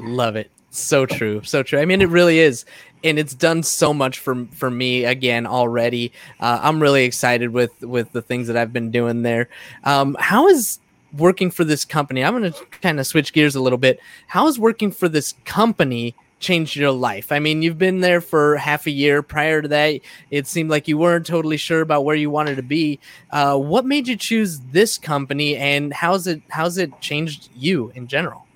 Love 0.00 0.36
it. 0.36 0.52
So 0.70 1.04
true. 1.04 1.42
So 1.42 1.64
true. 1.64 1.80
I 1.80 1.84
mean, 1.84 2.00
it 2.00 2.08
really 2.08 2.38
is. 2.38 2.64
And 3.02 3.18
it's 3.18 3.34
done 3.34 3.64
so 3.64 3.92
much 3.92 4.20
for 4.20 4.46
for 4.52 4.70
me 4.70 5.04
again 5.04 5.44
already. 5.46 6.12
Uh, 6.38 6.60
I'm 6.62 6.80
really 6.80 7.04
excited 7.04 7.50
with 7.50 7.80
with 7.80 8.12
the 8.12 8.22
things 8.22 8.46
that 8.46 8.56
I've 8.56 8.72
been 8.72 8.92
doing 8.92 9.22
there. 9.22 9.48
Um, 9.82 10.16
how 10.20 10.46
is 10.48 10.78
working 11.16 11.50
for 11.50 11.64
this 11.64 11.84
company? 11.84 12.22
I'm 12.22 12.38
going 12.38 12.52
to 12.52 12.66
kind 12.82 13.00
of 13.00 13.06
switch 13.06 13.32
gears 13.32 13.56
a 13.56 13.60
little 13.60 13.78
bit. 13.78 13.98
How 14.28 14.46
is 14.46 14.58
working 14.58 14.92
for 14.92 15.08
this 15.08 15.34
company 15.44 16.14
changed 16.40 16.76
your 16.76 16.90
life? 16.90 17.32
I 17.32 17.38
mean, 17.38 17.62
you've 17.62 17.78
been 17.78 18.00
there 18.00 18.20
for 18.20 18.56
half 18.56 18.86
a 18.86 18.90
year. 18.90 19.22
Prior 19.22 19.62
to 19.62 19.68
that, 19.68 20.00
it 20.30 20.46
seemed 20.46 20.70
like 20.70 20.88
you 20.88 20.98
weren't 20.98 21.26
totally 21.26 21.56
sure 21.56 21.80
about 21.80 22.04
where 22.04 22.16
you 22.16 22.30
wanted 22.30 22.56
to 22.56 22.62
be. 22.62 23.00
Uh, 23.30 23.56
what 23.56 23.84
made 23.84 24.08
you 24.08 24.16
choose 24.16 24.60
this 24.60 24.98
company, 24.98 25.56
and 25.56 25.92
how's 25.92 26.26
it 26.26 26.42
how's 26.48 26.78
it 26.78 27.00
changed 27.00 27.50
you 27.54 27.92
in 27.94 28.06
general? 28.06 28.46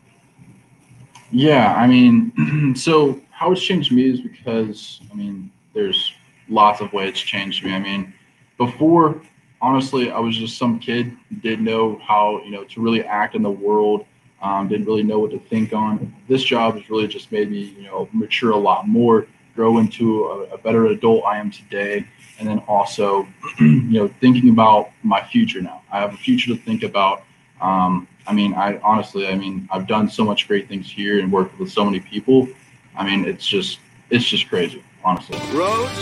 Yeah, 1.30 1.74
I 1.74 1.86
mean, 1.86 2.74
so 2.76 3.20
how 3.30 3.52
it's 3.52 3.62
changed 3.62 3.92
me 3.92 4.10
is 4.10 4.20
because 4.20 5.00
I 5.10 5.14
mean, 5.14 5.50
there's 5.74 6.12
lots 6.48 6.80
of 6.80 6.92
ways 6.92 7.10
it's 7.10 7.20
changed 7.20 7.64
me. 7.64 7.72
I 7.74 7.78
mean, 7.78 8.12
before 8.58 9.20
honestly, 9.62 10.10
I 10.10 10.18
was 10.18 10.36
just 10.36 10.58
some 10.58 10.78
kid 10.78 11.16
didn't 11.40 11.64
know 11.64 11.98
how 12.06 12.42
you 12.44 12.50
know 12.50 12.64
to 12.64 12.82
really 12.82 13.02
act 13.04 13.34
in 13.34 13.42
the 13.42 13.50
world. 13.50 14.04
Um, 14.42 14.68
didn't 14.68 14.86
really 14.86 15.04
know 15.04 15.20
what 15.20 15.30
to 15.30 15.38
think 15.38 15.72
on. 15.72 16.12
This 16.28 16.42
job 16.42 16.74
has 16.74 16.90
really 16.90 17.06
just 17.06 17.30
made 17.30 17.50
me 17.50 17.74
you 17.78 17.84
know 17.84 18.08
mature 18.12 18.50
a 18.50 18.56
lot 18.56 18.88
more, 18.88 19.26
grow 19.54 19.78
into 19.78 20.24
a, 20.24 20.54
a 20.54 20.58
better 20.58 20.86
adult 20.86 21.24
I 21.24 21.38
am 21.38 21.50
today, 21.50 22.06
and 22.38 22.48
then 22.48 22.58
also 22.66 23.26
you 23.60 23.82
know 23.82 24.08
thinking 24.20 24.50
about 24.50 24.90
my 25.02 25.22
future 25.22 25.60
now. 25.60 25.82
I 25.92 26.00
have 26.00 26.12
a 26.12 26.16
future 26.16 26.54
to 26.54 26.60
think 26.60 26.82
about. 26.82 27.22
Um, 27.60 28.08
I 28.26 28.32
mean, 28.32 28.54
I 28.54 28.78
honestly, 28.78 29.28
I 29.28 29.34
mean, 29.34 29.68
I've 29.70 29.86
done 29.86 30.08
so 30.08 30.24
much 30.24 30.48
great 30.48 30.68
things 30.68 30.90
here 30.90 31.20
and 31.20 31.32
worked 31.32 31.58
with 31.58 31.70
so 31.70 31.84
many 31.84 32.00
people. 32.00 32.48
I 32.96 33.04
mean, 33.04 33.24
it's 33.24 33.46
just 33.46 33.78
it's 34.10 34.24
just 34.24 34.48
crazy, 34.48 34.82
honestly. 35.04 35.38
Roads? 35.56 35.98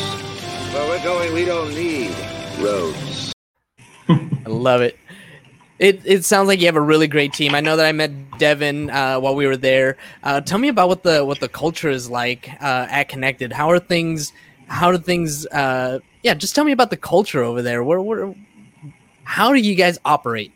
Where 0.73 0.89
we're 0.89 1.03
going, 1.03 1.35
we 1.35 1.45
don't 1.45 1.75
need 1.75 2.15
roads. 2.59 3.33
I 4.09 4.49
love 4.49 4.81
it. 4.83 5.00
It, 5.81 6.03
it 6.05 6.25
sounds 6.27 6.47
like 6.47 6.61
you 6.61 6.67
have 6.67 6.77
a 6.77 6.81
really 6.81 7.09
great 7.09 7.33
team. 7.33 7.55
I 7.55 7.61
know 7.61 7.75
that 7.75 7.87
I 7.87 7.93
met 7.93 8.39
Devin 8.39 8.91
uh, 8.91 9.19
while 9.19 9.35
we 9.35 9.47
were 9.47 9.57
there. 9.57 9.97
Uh, 10.23 10.43
tell 10.43 10.59
me 10.59 10.69
about 10.69 10.89
what 10.89 11.03
the 11.03 11.25
what 11.25 11.41
the 11.41 11.49
culture 11.49 11.89
is 11.89 12.11
like 12.11 12.51
uh, 12.61 12.87
at 12.91 13.09
Kennected. 13.09 13.51
How 13.51 13.71
are 13.71 13.79
things? 13.79 14.35
How 14.67 14.93
do 14.93 14.99
things? 14.99 15.47
Uh, 15.47 16.01
yeah, 16.23 16.35
just 16.35 16.55
tell 16.55 16.65
me 16.65 16.73
about 16.73 16.91
the 16.91 16.99
culture 16.99 17.43
over 17.43 17.63
there. 17.63 17.83
Where, 17.83 17.99
where 18.03 18.35
how 19.25 19.55
do 19.55 19.59
you 19.59 19.75
guys 19.75 19.99
operate? 20.05 20.53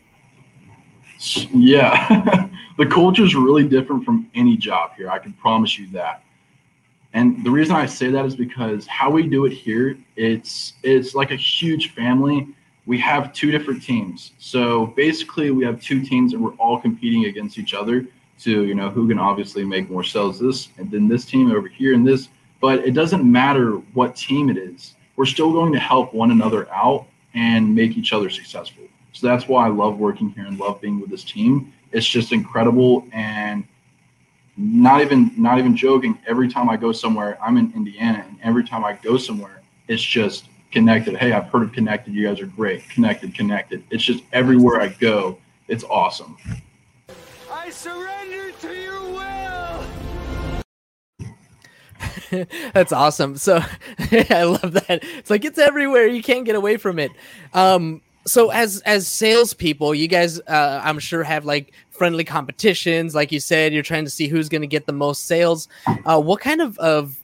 Yeah, 1.51 2.47
the 2.77 2.85
culture 2.85 3.23
is 3.23 3.33
really 3.33 3.67
different 3.67 4.05
from 4.05 4.29
any 4.35 4.55
job 4.55 4.91
here. 4.95 5.09
I 5.09 5.17
can 5.17 5.33
promise 5.33 5.79
you 5.79 5.87
that. 5.87 6.21
And 7.13 7.43
the 7.43 7.49
reason 7.49 7.75
I 7.75 7.87
say 7.87 8.11
that 8.11 8.25
is 8.25 8.35
because 8.35 8.85
how 8.85 9.09
we 9.09 9.23
do 9.23 9.45
it 9.45 9.53
here, 9.53 9.97
it's 10.17 10.73
it's 10.83 11.15
like 11.15 11.31
a 11.31 11.35
huge 11.35 11.95
family 11.95 12.47
we 12.85 12.99
have 12.99 13.33
two 13.33 13.51
different 13.51 13.81
teams. 13.81 14.31
So 14.37 14.87
basically, 14.87 15.51
we 15.51 15.65
have 15.65 15.81
two 15.81 16.01
teams, 16.01 16.33
and 16.33 16.43
we're 16.43 16.53
all 16.53 16.79
competing 16.79 17.25
against 17.25 17.57
each 17.57 17.73
other 17.73 18.05
to 18.39 18.65
you 18.65 18.75
know 18.75 18.89
who 18.89 19.07
can 19.07 19.17
obviously 19.17 19.63
make 19.63 19.89
more 19.89 20.03
sales. 20.03 20.39
This 20.39 20.69
and 20.77 20.89
then 20.91 21.07
this 21.07 21.25
team 21.25 21.51
over 21.51 21.67
here 21.67 21.93
and 21.93 22.07
this. 22.07 22.29
But 22.61 22.85
it 22.85 22.91
doesn't 22.91 23.29
matter 23.29 23.71
what 23.93 24.15
team 24.15 24.49
it 24.49 24.57
is. 24.57 24.95
We're 25.15 25.25
still 25.25 25.51
going 25.51 25.73
to 25.73 25.79
help 25.79 26.13
one 26.13 26.31
another 26.31 26.71
out 26.71 27.07
and 27.33 27.73
make 27.73 27.97
each 27.97 28.13
other 28.13 28.29
successful. 28.29 28.85
So 29.13 29.27
that's 29.27 29.47
why 29.47 29.65
I 29.65 29.69
love 29.69 29.97
working 29.97 30.29
here 30.31 30.45
and 30.45 30.59
love 30.59 30.81
being 30.81 30.99
with 30.99 31.09
this 31.09 31.23
team. 31.23 31.73
It's 31.91 32.07
just 32.07 32.33
incredible 32.33 33.07
and 33.13 33.65
not 34.57 35.01
even 35.01 35.31
not 35.37 35.59
even 35.59 35.75
joking. 35.75 36.17
Every 36.27 36.49
time 36.49 36.69
I 36.69 36.77
go 36.77 36.91
somewhere, 36.91 37.37
I'm 37.41 37.57
in 37.57 37.71
Indiana, 37.75 38.25
and 38.27 38.37
every 38.43 38.63
time 38.63 38.83
I 38.83 38.93
go 38.93 39.17
somewhere, 39.17 39.61
it's 39.87 40.03
just 40.03 40.45
connected. 40.75 41.15
Hey, 41.15 41.31
I've 41.31 41.45
heard 41.45 41.63
of 41.63 41.71
Kennected. 41.71 42.13
You 42.13 42.27
guys 42.27 42.41
are 42.41 42.47
great. 42.47 42.87
Connected, 42.89 43.33
connected. 43.33 43.81
It's 43.91 44.03
just 44.03 44.25
everywhere 44.33 44.81
I 44.81 44.89
go, 44.89 45.39
it's 45.69 45.85
awesome. 45.85 46.35
I 47.49 47.69
surrender 47.69 48.51
to 48.51 48.73
your 48.73 49.01
will. 52.29 52.45
That's 52.73 52.91
awesome. 52.91 53.37
So 53.37 53.61
I 54.29 54.43
love 54.43 54.73
that. 54.73 54.99
It's 55.17 55.29
like 55.29 55.45
it's 55.45 55.57
everywhere. 55.57 56.07
You 56.07 56.21
can't 56.21 56.43
get 56.43 56.55
away 56.55 56.75
from 56.75 56.99
it. 56.99 57.11
Um, 57.53 58.01
so 58.27 58.49
as 58.49 58.81
as 58.81 59.07
salespeople, 59.07 59.95
you 59.95 60.09
guys, 60.09 60.41
uh, 60.41 60.81
I'm 60.83 60.99
sure 60.99 61.23
have 61.23 61.45
like 61.45 61.71
friendly 61.89 62.25
competitions. 62.25 63.15
Like 63.15 63.31
you 63.31 63.39
said, 63.39 63.71
you're 63.71 63.81
trying 63.81 64.03
to 64.03 64.11
see 64.11 64.27
who's 64.27 64.49
going 64.49 64.61
to 64.61 64.67
get 64.67 64.87
the 64.87 64.93
most 64.93 65.25
sales. 65.25 65.69
Uh, 66.05 66.19
what 66.19 66.41
kind 66.41 66.59
of 66.59 66.77
of 66.79 67.15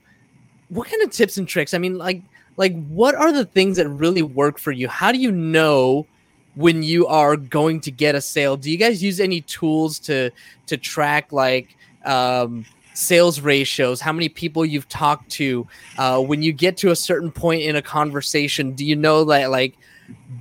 what 0.69 0.87
kind 0.87 1.01
of 1.01 1.11
tips 1.11 1.37
and 1.37 1.45
tricks? 1.45 1.73
I 1.73 1.77
mean, 1.79 1.97
like 1.97 2.21
like 2.57 2.73
what 2.87 3.15
are 3.15 3.31
the 3.31 3.45
things 3.45 3.77
that 3.77 3.87
really 3.87 4.21
work 4.21 4.57
for 4.57 4.71
you? 4.71 4.87
How 4.87 5.11
do 5.11 5.17
you 5.17 5.31
know 5.31 6.05
when 6.55 6.83
you 6.83 7.07
are 7.07 7.37
going 7.37 7.79
to 7.81 7.91
get 7.91 8.15
a 8.15 8.21
sale? 8.21 8.57
Do 8.57 8.69
you 8.69 8.77
guys 8.77 9.01
use 9.01 9.19
any 9.19 9.41
tools 9.41 9.99
to 9.99 10.31
to 10.67 10.77
track 10.77 11.31
like 11.31 11.75
um, 12.05 12.65
sales 12.93 13.39
ratios? 13.39 14.01
How 14.01 14.11
many 14.11 14.29
people 14.29 14.65
you've 14.65 14.89
talked 14.89 15.29
to? 15.31 15.67
Uh, 15.97 16.21
when 16.21 16.41
you 16.41 16.51
get 16.51 16.77
to 16.77 16.91
a 16.91 16.95
certain 16.95 17.31
point 17.31 17.61
in 17.63 17.75
a 17.75 17.81
conversation 17.81 18.73
do 18.73 18.85
you 18.85 18.95
know 18.95 19.23
that 19.25 19.49
like 19.49 19.77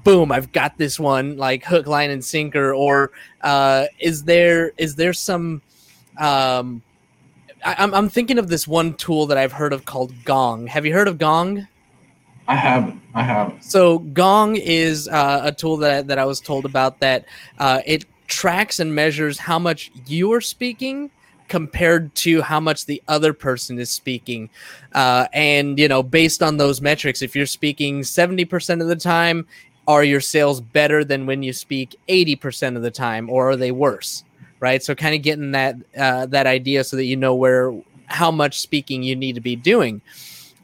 boom 0.03 0.33
i've 0.33 0.51
got 0.51 0.77
this 0.79 0.99
one 0.99 1.37
like 1.37 1.65
hook 1.65 1.87
line 1.87 2.11
and 2.11 2.25
sinker? 2.25 2.75
Or 2.75 3.13
uh, 3.43 3.87
is 3.99 4.25
there 4.25 4.73
is 4.79 4.97
there 4.97 5.13
some 5.13 5.63
um, 6.19 6.83
I'm, 7.65 7.95
I'm 7.95 8.09
thinking 8.09 8.39
of 8.39 8.49
this 8.49 8.67
one 8.67 8.95
tool 8.95 9.27
that 9.27 9.39
i've 9.39 9.53
heard 9.53 9.73
of 9.73 9.85
called 9.85 10.13
gong. 10.25 10.67
Have 10.67 10.85
you 10.85 10.93
heard 10.93 11.09
of 11.09 11.19
gong 11.19 11.69
I 12.51 12.57
haven't. 12.57 13.01
I 13.15 13.23
haven't. 13.23 13.63
So 13.63 14.01
Gong 14.01 14.57
is 14.57 15.07
uh, 15.07 15.43
a 15.45 15.53
tool 15.53 15.77
that 15.79 16.09
that 16.09 16.19
I 16.19 16.25
was 16.25 16.41
told 16.41 16.65
about 16.65 16.99
that 16.99 17.27
uh, 17.61 17.81
it 17.87 18.05
tracks 18.27 18.81
and 18.81 18.93
measures 18.93 19.39
how 19.39 19.61
much 19.61 19.93
you 20.07 20.33
are 20.33 20.41
speaking 20.41 21.13
compared 21.47 22.13
to 22.17 22.43
how 22.43 22.59
much 22.59 22.87
the 22.87 23.01
other 23.07 23.33
person 23.33 23.79
is 23.79 23.89
speaking, 23.89 24.51
uh, 24.95 25.29
and 25.33 25.79
you 25.79 25.87
know 25.87 26.03
based 26.03 26.43
on 26.43 26.57
those 26.57 26.81
metrics, 26.81 27.23
if 27.23 27.37
you're 27.37 27.47
speaking 27.47 28.03
seventy 28.03 28.45
percent 28.45 28.83
of 28.83 28.89
the 28.89 28.97
time, 28.97 29.47
are 29.87 30.03
your 30.03 30.21
sales 30.21 30.61
better 30.61 31.05
than 31.05 31.27
when 31.27 31.45
you 31.45 31.53
speak 31.53 31.95
eighty 32.09 32.35
percent 32.35 32.77
of 32.77 32.83
the 32.83 32.91
time, 32.91 33.31
or 33.31 33.51
are 33.51 33.57
they 33.57 33.71
worse? 33.71 34.25
Right. 34.59 34.83
So 34.83 34.97
kind 34.97 35.15
of 35.15 35.23
getting 35.23 35.53
that 35.53 35.77
uh, 35.97 36.27
that 36.27 36.49
idea 36.49 36.83
so 36.83 36.97
that 36.97 37.05
you 37.05 37.17
know 37.17 37.37
where 37.37 37.73
how 38.07 38.33
much 38.33 38.59
speaking 38.59 39.05
you 39.05 39.15
need 39.15 39.37
to 39.37 39.41
be 39.41 39.55
doing. 39.55 40.03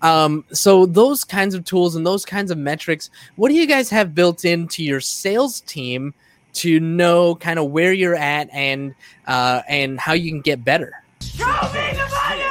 Um, 0.03 0.45
so 0.53 0.87
those 0.87 1.25
kinds 1.25 1.55
of 1.55 1.65
tools 1.65 1.97
and 1.97 2.07
those 2.07 2.25
kinds 2.25 2.51
of 2.51 2.59
metrics, 2.59 3.11
what 3.37 3.49
do 3.49 3.55
you 3.55 3.67
guys 3.67 3.91
have 3.91 4.15
built 4.15 4.45
into 4.45 4.85
your 4.85 5.01
sales 5.01 5.61
team 5.63 6.15
to 6.55 6.81
know 6.81 7.35
kind 7.35 7.59
of 7.59 7.71
where 7.71 7.93
you're 7.93 8.15
at 8.15 8.49
and 8.53 8.95
uh, 9.27 9.63
and 9.69 9.99
how 9.99 10.13
you 10.13 10.31
can 10.31 10.41
get 10.41 10.65
better? 10.65 10.93
Show 11.21 11.47
me 11.47 11.93
the 11.93 12.09
money. 12.11 12.47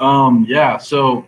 um, 0.00 0.46
yeah, 0.48 0.76
so 0.78 1.26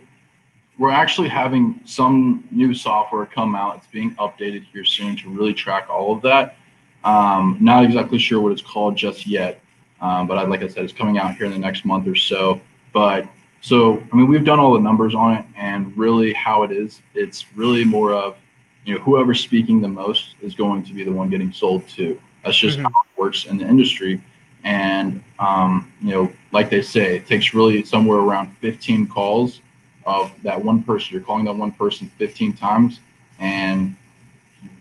we're 0.77 0.91
actually 0.91 1.29
having 1.29 1.79
some 1.85 2.43
new 2.51 2.73
software 2.73 3.25
come 3.25 3.55
out. 3.55 3.77
It's 3.77 3.87
being 3.87 4.13
updated 4.15 4.65
here 4.71 4.85
soon 4.85 5.15
to 5.17 5.29
really 5.29 5.53
track 5.53 5.89
all 5.89 6.15
of 6.15 6.21
that. 6.23 6.55
Um, 7.03 7.57
not 7.61 7.83
exactly 7.83 8.19
sure 8.19 8.39
what 8.41 8.51
it's 8.51 8.61
called 8.61 8.95
just 8.95 9.25
yet, 9.25 9.61
um, 10.01 10.27
but 10.27 10.37
I, 10.37 10.43
like 10.43 10.61
I 10.63 10.67
said, 10.67 10.83
it's 10.83 10.93
coming 10.93 11.17
out 11.17 11.35
here 11.35 11.45
in 11.45 11.51
the 11.51 11.59
next 11.59 11.85
month 11.85 12.07
or 12.07 12.15
so. 12.15 12.61
But 12.93 13.27
so, 13.61 14.03
I 14.11 14.15
mean, 14.15 14.27
we've 14.27 14.45
done 14.45 14.59
all 14.59 14.73
the 14.73 14.79
numbers 14.79 15.15
on 15.15 15.35
it, 15.35 15.45
and 15.55 15.95
really 15.97 16.33
how 16.33 16.63
it 16.63 16.71
is, 16.71 17.01
it's 17.13 17.45
really 17.55 17.83
more 17.83 18.13
of, 18.13 18.37
you 18.85 18.95
know, 18.95 19.01
whoever's 19.01 19.39
speaking 19.39 19.81
the 19.81 19.87
most 19.87 20.35
is 20.41 20.55
going 20.55 20.83
to 20.83 20.93
be 20.93 21.03
the 21.03 21.11
one 21.11 21.29
getting 21.29 21.51
sold 21.51 21.87
to. 21.89 22.19
That's 22.43 22.57
just 22.57 22.77
mm-hmm. 22.77 22.85
how 22.85 23.01
it 23.01 23.19
works 23.19 23.45
in 23.45 23.57
the 23.57 23.67
industry. 23.67 24.21
And, 24.63 25.23
um, 25.39 25.91
you 26.01 26.11
know, 26.11 26.31
like 26.51 26.69
they 26.69 26.81
say, 26.81 27.17
it 27.17 27.27
takes 27.27 27.53
really 27.53 27.83
somewhere 27.83 28.19
around 28.19 28.55
15 28.61 29.07
calls 29.07 29.61
of 30.05 30.31
that 30.43 30.63
one 30.63 30.83
person. 30.83 31.09
You're 31.11 31.21
calling 31.21 31.45
that 31.45 31.55
one 31.55 31.71
person 31.71 32.09
15 32.17 32.53
times, 32.53 32.99
and 33.39 33.95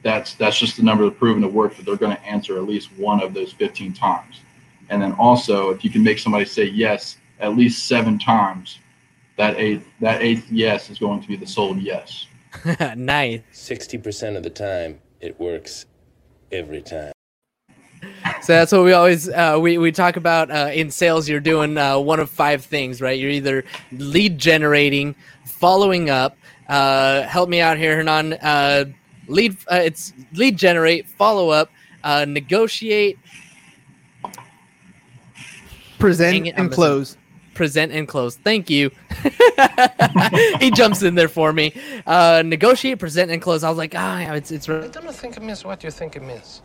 that's 0.03 0.35
that's 0.35 0.59
just 0.59 0.77
the 0.77 0.83
number 0.83 1.05
of 1.05 1.19
proven 1.19 1.43
to 1.43 1.49
work 1.49 1.77
that 1.77 1.85
they're 1.85 1.97
going 1.97 2.17
to 2.17 2.23
answer 2.25 2.57
at 2.57 2.65
least 2.65 2.91
one 2.97 3.23
of 3.23 3.35
those 3.35 3.53
15 3.53 3.93
times. 3.93 4.41
And 4.89 5.03
then 5.03 5.13
also, 5.13 5.71
if 5.71 5.85
you 5.85 5.91
can 5.91 6.03
make 6.03 6.19
somebody 6.19 6.45
say 6.45 6.65
yes 6.65 7.17
at 7.41 7.57
least 7.57 7.87
seven 7.89 8.19
times, 8.19 8.79
that 9.37 9.57
eighth 9.59 9.87
that 10.01 10.23
eighth 10.23 10.51
yes 10.51 10.91
is 10.91 10.99
going 10.99 11.21
to 11.21 11.29
be 11.29 11.37
the 11.37 11.47
sold 11.47 11.79
yes. 11.79 12.27
nice. 12.97 13.41
Sixty 13.53 13.99
percent 13.99 14.37
of 14.37 14.43
the 14.43 14.51
time, 14.51 15.01
it 15.21 15.39
works 15.39 15.87
every 16.51 16.83
time. 16.83 17.13
So 18.43 18.53
that's 18.53 18.73
what 18.73 18.85
we 18.85 18.93
always 18.93 19.29
uh, 19.29 19.59
we 19.61 19.79
we 19.79 19.93
talk 19.93 20.17
about 20.17 20.51
uh, 20.51 20.71
in 20.73 20.91
sales. 20.91 21.29
You're 21.29 21.41
doing 21.41 21.77
uh, 21.77 21.99
one 21.99 22.21
of 22.21 22.31
five 22.31 22.65
things, 22.65 23.01
right? 23.01 23.19
You're 23.19 23.31
either 23.31 23.65
lead 23.93 24.39
generating, 24.39 25.15
following 25.45 26.11
up. 26.11 26.37
Uh, 26.69 27.23
help 27.23 27.49
me 27.49 27.61
out 27.61 27.77
here, 27.77 27.97
Hernan. 27.97 28.35
Uh, 28.35 28.85
lead. 29.29 29.57
Uh, 29.71 29.83
it's 29.85 30.13
lead 30.33 30.57
generate, 30.57 31.09
follow 31.09 31.51
up, 31.51 31.71
negotiate, 32.27 33.19
Present 36.07 36.53
and 36.57 36.71
close. 36.71 37.17
Present 37.55 37.91
and 37.91 38.07
close. 38.07 38.37
Thank 38.37 38.71
you. 38.71 38.93
he 40.61 40.71
jumps 40.71 41.03
in 41.03 41.17
there 41.17 41.27
for 41.27 41.53
me. 41.53 41.73
Uh, 42.07 42.45
negotiate, 42.47 43.01
present, 43.01 43.33
and 43.33 43.43
close. 43.43 43.65
I 43.65 43.69
was 43.69 43.79
like, 43.79 43.95
ah, 43.97 44.35
it's 44.35 44.53
it's. 44.53 44.69
I 44.69 44.87
don't 44.87 45.13
think 45.13 45.37
it 45.37 45.43
means 45.43 45.65
what 45.65 45.83
you 45.83 45.91
think 45.91 46.15
it 46.15 46.23
means. 46.23 46.63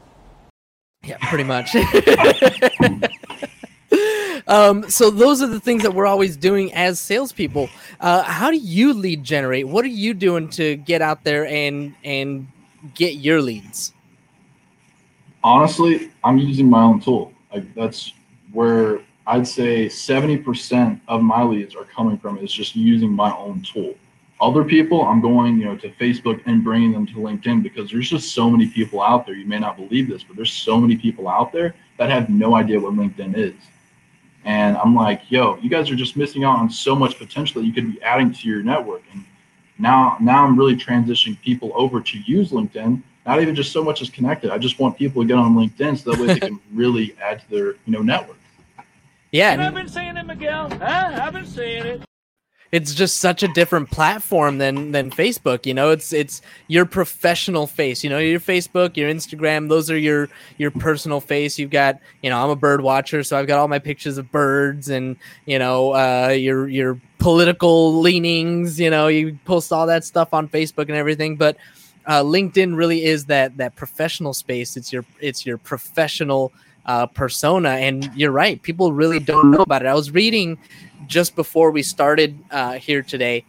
Yeah, 1.04 1.18
pretty 1.30 1.44
much. 1.44 1.76
um, 4.48 4.88
so 4.88 5.10
those 5.10 5.42
are 5.42 5.48
the 5.48 5.60
things 5.60 5.82
that 5.82 5.96
we're 5.96 6.06
always 6.06 6.38
doing 6.38 6.72
as 6.74 7.00
salespeople. 7.00 7.68
Uh, 8.00 8.22
how 8.22 8.52
do 8.52 8.58
you 8.58 8.94
lead 8.94 9.24
generate? 9.24 9.68
What 9.68 9.84
are 9.84 9.96
you 10.06 10.14
doing 10.14 10.50
to 10.50 10.76
get 10.76 11.02
out 11.02 11.24
there 11.24 11.48
and 11.48 11.96
and 12.04 12.48
get 12.94 13.16
your 13.16 13.42
leads? 13.42 13.92
Honestly, 15.44 16.12
I'm 16.24 16.38
using 16.38 16.70
my 16.70 16.84
own 16.84 17.00
tool. 17.00 17.34
Like 17.52 17.74
that's 17.74 18.14
where 18.52 19.02
I'd 19.28 19.48
say 19.48 19.86
70% 19.86 21.00
of 21.08 21.22
my 21.22 21.44
leads 21.44 21.76
are 21.76 21.86
coming 21.86 22.18
from 22.18 22.38
is 22.40 22.52
just 22.52 22.76
using 22.76 23.12
my 23.12 23.36
own 23.36 23.62
tool. 23.62 23.96
Other 24.40 24.64
people, 24.64 25.04
I'm 25.04 25.22
going, 25.22 25.60
you 25.60 25.66
know, 25.66 25.78
to 25.78 25.90
Facebook 25.92 26.42
and 26.48 26.64
bringing 26.64 26.92
them 26.92 27.06
to 27.08 27.14
LinkedIn 27.14 27.62
because 27.62 27.92
there's 27.92 28.10
just 28.10 28.34
so 28.34 28.50
many 28.50 28.68
people 28.68 29.00
out 29.00 29.28
there. 29.28 29.36
You 29.36 29.46
may 29.46 29.60
not 29.60 29.78
believe 29.78 30.10
this, 30.10 30.24
but 30.24 30.36
there's 30.36 30.52
so 30.52 30.80
many 30.80 30.98
people 30.98 31.28
out 31.28 31.52
there 31.52 31.76
that 31.98 32.10
have 32.10 32.30
no 32.30 32.56
idea 32.56 32.80
what 32.80 32.94
LinkedIn 32.94 33.38
is. 33.38 33.54
And 34.44 34.76
I'm 34.78 34.96
like, 34.96 35.30
yo, 35.30 35.58
you 35.58 35.70
guys 35.70 35.92
are 35.92 35.96
just 35.96 36.18
missing 36.18 36.44
out 36.44 36.58
on 36.58 36.72
so 36.72 36.96
much 36.96 37.20
potential 37.20 37.62
that 37.62 37.68
you 37.68 37.74
could 37.74 37.94
be 37.94 38.02
adding 38.02 38.34
to 38.34 38.48
your 38.48 38.64
network. 38.64 39.04
And 39.14 39.24
now, 39.78 40.18
now 40.20 40.44
I'm 40.44 40.58
really 40.58 40.76
transitioning 40.76 41.40
people 41.42 41.72
over 41.76 42.02
to 42.02 42.18
use 42.20 42.50
LinkedIn. 42.50 43.04
Not 43.28 43.40
even 43.40 43.54
just 43.54 43.72
so 43.72 43.84
much 43.84 44.02
as 44.02 44.10
Kennected. 44.10 44.50
I 44.50 44.58
just 44.58 44.80
want 44.80 44.98
people 44.98 45.22
to 45.22 45.28
get 45.28 45.38
on 45.38 45.56
LinkedIn 45.56 46.00
so 46.00 46.12
that 46.12 46.20
way 46.20 46.34
they 46.34 46.40
can 46.48 46.60
really 46.74 47.16
add 47.22 47.42
to 47.42 47.50
their, 47.52 47.66
you 47.86 47.94
know, 47.94 48.02
network. 48.02 48.38
Yeah. 49.32 49.66
I've 49.66 49.74
been 49.74 49.88
saying 49.88 50.18
it, 50.18 50.26
Miguel. 50.26 50.70
Huh? 50.70 51.20
I've 51.22 51.34
been 51.34 51.46
saying 51.46 51.86
it. 51.86 52.02
It's 52.72 52.94
just 52.94 53.18
such 53.18 53.44
a 53.44 53.50
different 53.50 53.92
platform 53.92 54.58
than 54.58 54.94
than 54.94 55.12
Facebook. 55.12 55.66
You 55.66 55.74
know, 55.74 55.90
it's 55.90 56.14
it's 56.14 56.42
your 56.68 56.86
professional 56.86 57.68
face. 57.68 58.02
You 58.02 58.10
know, 58.10 58.18
your 58.18 58.40
Facebook, 58.40 58.96
your 58.96 59.12
Instagram, 59.12 59.68
those 59.68 59.92
are 59.92 59.98
your 59.98 60.30
your 60.58 60.72
personal 60.72 61.20
face. 61.20 61.60
You've 61.60 61.70
got, 61.70 62.00
you 62.22 62.30
know, 62.30 62.42
I'm 62.42 62.50
a 62.50 62.56
bird 62.56 62.80
watcher, 62.80 63.24
so 63.24 63.38
I've 63.38 63.48
got 63.48 63.60
all 63.60 63.68
my 63.68 63.80
pictures 63.80 64.18
of 64.18 64.32
birds 64.32 64.90
and 64.90 65.18
you 65.46 65.60
know, 65.60 65.94
uh, 65.94 66.30
your 66.30 66.70
your 66.70 67.02
political 67.18 68.00
leanings. 68.00 68.80
You 68.80 68.90
know, 68.90 69.10
you 69.10 69.38
post 69.44 69.74
all 69.74 69.88
that 69.88 70.06
stuff 70.06 70.34
on 70.34 70.48
Facebook 70.48 70.88
and 70.88 70.96
everything, 70.96 71.36
but 71.36 71.58
uh, 72.06 72.24
LinkedIn 72.24 72.78
really 72.78 73.04
is 73.04 73.26
that 73.26 73.58
that 73.58 73.76
professional 73.76 74.34
space. 74.34 74.78
It's 74.78 74.94
your 74.94 75.04
it's 75.20 75.46
your 75.46 75.58
professional 75.58 76.54
uh, 76.86 77.08
persona. 77.08 77.70
And 77.70 78.10
you're 78.16 78.32
right, 78.32 78.62
people 78.62 78.94
really 78.94 79.20
don't 79.20 79.52
know 79.52 79.62
about 79.62 79.84
it. 79.84 79.88
I 79.88 79.94
was 79.94 80.12
reading 80.12 80.58
just 81.08 81.36
before 81.36 81.72
we 81.72 81.84
started 81.84 82.38
uh, 82.52 82.74
here 82.74 83.02
today. 83.02 83.46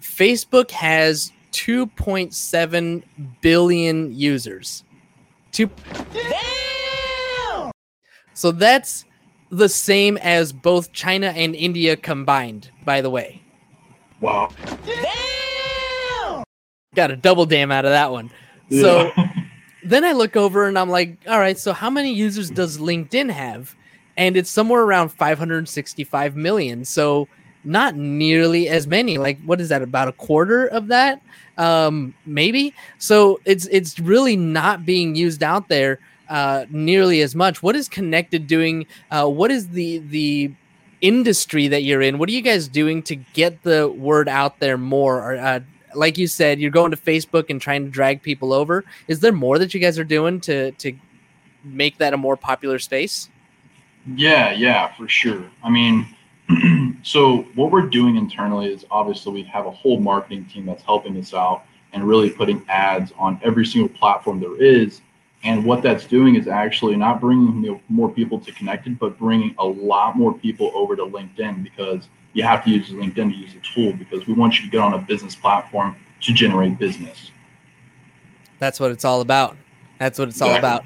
Facebook 0.00 0.70
has 0.70 1.32
2.7 1.52 3.02
billion 3.40 4.14
users. 4.14 4.84
Two. 5.52 5.70
Damn! 6.12 7.70
So 8.34 8.50
that's 8.50 9.04
the 9.50 9.68
same 9.68 10.16
as 10.16 10.52
both 10.52 10.92
China 10.92 11.28
and 11.28 11.54
India 11.54 11.96
combined. 11.96 12.70
By 12.84 13.00
the 13.00 13.10
way. 13.10 13.40
Wow. 14.20 14.50
Damn! 14.84 16.44
Got 16.94 17.10
a 17.10 17.16
double 17.16 17.46
damn 17.46 17.70
out 17.70 17.84
of 17.84 17.92
that 17.92 18.10
one. 18.10 18.30
Yeah. 18.68 18.80
So 18.82 19.12
then 19.84 20.04
I 20.04 20.12
look 20.12 20.36
over 20.36 20.66
and 20.66 20.78
I'm 20.78 20.90
like, 20.90 21.16
all 21.28 21.38
right, 21.38 21.58
so 21.58 21.72
how 21.72 21.90
many 21.90 22.12
users 22.12 22.50
does 22.50 22.78
LinkedIn 22.78 23.30
have? 23.30 23.74
And 24.16 24.36
it's 24.36 24.50
somewhere 24.50 24.82
around 24.82 25.10
565 25.10 26.36
million. 26.36 26.84
So 26.84 27.28
not 27.64 27.96
nearly 27.96 28.68
as 28.68 28.86
many. 28.86 29.18
Like, 29.18 29.40
what 29.44 29.60
is 29.60 29.70
that? 29.70 29.82
About 29.82 30.08
a 30.08 30.12
quarter 30.12 30.66
of 30.66 30.88
that? 30.88 31.20
Um, 31.56 32.14
maybe. 32.26 32.74
So 32.98 33.40
it's 33.44 33.66
it's 33.66 33.98
really 33.98 34.36
not 34.36 34.84
being 34.84 35.14
used 35.14 35.42
out 35.42 35.68
there 35.68 35.98
uh, 36.28 36.66
nearly 36.70 37.20
as 37.22 37.34
much. 37.34 37.62
What 37.62 37.76
is 37.76 37.88
Kennected 37.88 38.46
doing? 38.46 38.86
Uh, 39.10 39.26
what 39.28 39.50
is 39.50 39.68
the 39.68 39.98
the 39.98 40.52
industry 41.00 41.68
that 41.68 41.82
you're 41.82 42.02
in? 42.02 42.18
What 42.18 42.28
are 42.28 42.32
you 42.32 42.42
guys 42.42 42.68
doing 42.68 43.02
to 43.04 43.16
get 43.16 43.62
the 43.62 43.88
word 43.88 44.28
out 44.28 44.58
there 44.60 44.78
more? 44.78 45.32
Or, 45.32 45.36
uh, 45.36 45.60
like 45.96 46.18
you 46.18 46.26
said, 46.26 46.60
you're 46.60 46.70
going 46.70 46.90
to 46.90 46.96
Facebook 46.96 47.50
and 47.50 47.60
trying 47.60 47.84
to 47.84 47.90
drag 47.90 48.22
people 48.22 48.52
over. 48.52 48.84
Is 49.08 49.20
there 49.20 49.32
more 49.32 49.58
that 49.58 49.74
you 49.74 49.80
guys 49.80 49.98
are 49.98 50.04
doing 50.04 50.40
to 50.42 50.72
to 50.72 50.92
make 51.64 51.98
that 51.98 52.12
a 52.12 52.16
more 52.16 52.36
popular 52.36 52.78
space? 52.78 53.28
Yeah, 54.14 54.52
yeah, 54.52 54.92
for 54.94 55.08
sure. 55.08 55.44
I 55.62 55.70
mean, 55.70 56.06
so 57.02 57.46
what 57.54 57.70
we're 57.70 57.88
doing 57.88 58.16
internally 58.16 58.72
is 58.72 58.84
obviously 58.90 59.32
we 59.32 59.42
have 59.44 59.66
a 59.66 59.70
whole 59.70 59.98
marketing 59.98 60.44
team 60.46 60.66
that's 60.66 60.82
helping 60.82 61.16
us 61.16 61.32
out 61.32 61.64
and 61.92 62.06
really 62.06 62.28
putting 62.28 62.62
ads 62.68 63.12
on 63.16 63.40
every 63.42 63.64
single 63.64 63.88
platform 63.88 64.40
there 64.40 64.60
is. 64.60 65.00
And 65.42 65.64
what 65.64 65.82
that's 65.82 66.06
doing 66.06 66.36
is 66.36 66.48
actually 66.48 66.96
not 66.96 67.20
bringing 67.20 67.80
more 67.88 68.10
people 68.10 68.38
to 68.40 68.52
Kennected, 68.52 68.98
but 68.98 69.18
bringing 69.18 69.54
a 69.58 69.64
lot 69.64 70.16
more 70.16 70.32
people 70.34 70.70
over 70.74 70.96
to 70.96 71.02
LinkedIn 71.02 71.62
because 71.62 72.08
you 72.34 72.42
have 72.42 72.64
to 72.64 72.70
use 72.70 72.90
LinkedIn 72.90 73.14
to 73.30 73.36
use 73.36 73.54
the 73.54 73.60
tool 73.60 73.92
because 73.94 74.26
we 74.26 74.34
want 74.34 74.58
you 74.58 74.66
to 74.66 74.70
get 74.70 74.80
on 74.80 74.92
a 74.92 74.98
business 74.98 75.34
platform 75.34 75.96
to 76.20 76.32
generate 76.34 76.78
business. 76.78 77.30
That's 78.58 78.78
what 78.78 78.90
it's 78.90 79.04
all 79.04 79.20
about. 79.20 79.56
That's 79.98 80.18
what 80.18 80.28
it's 80.28 80.42
all 80.42 80.54
about. 80.54 80.84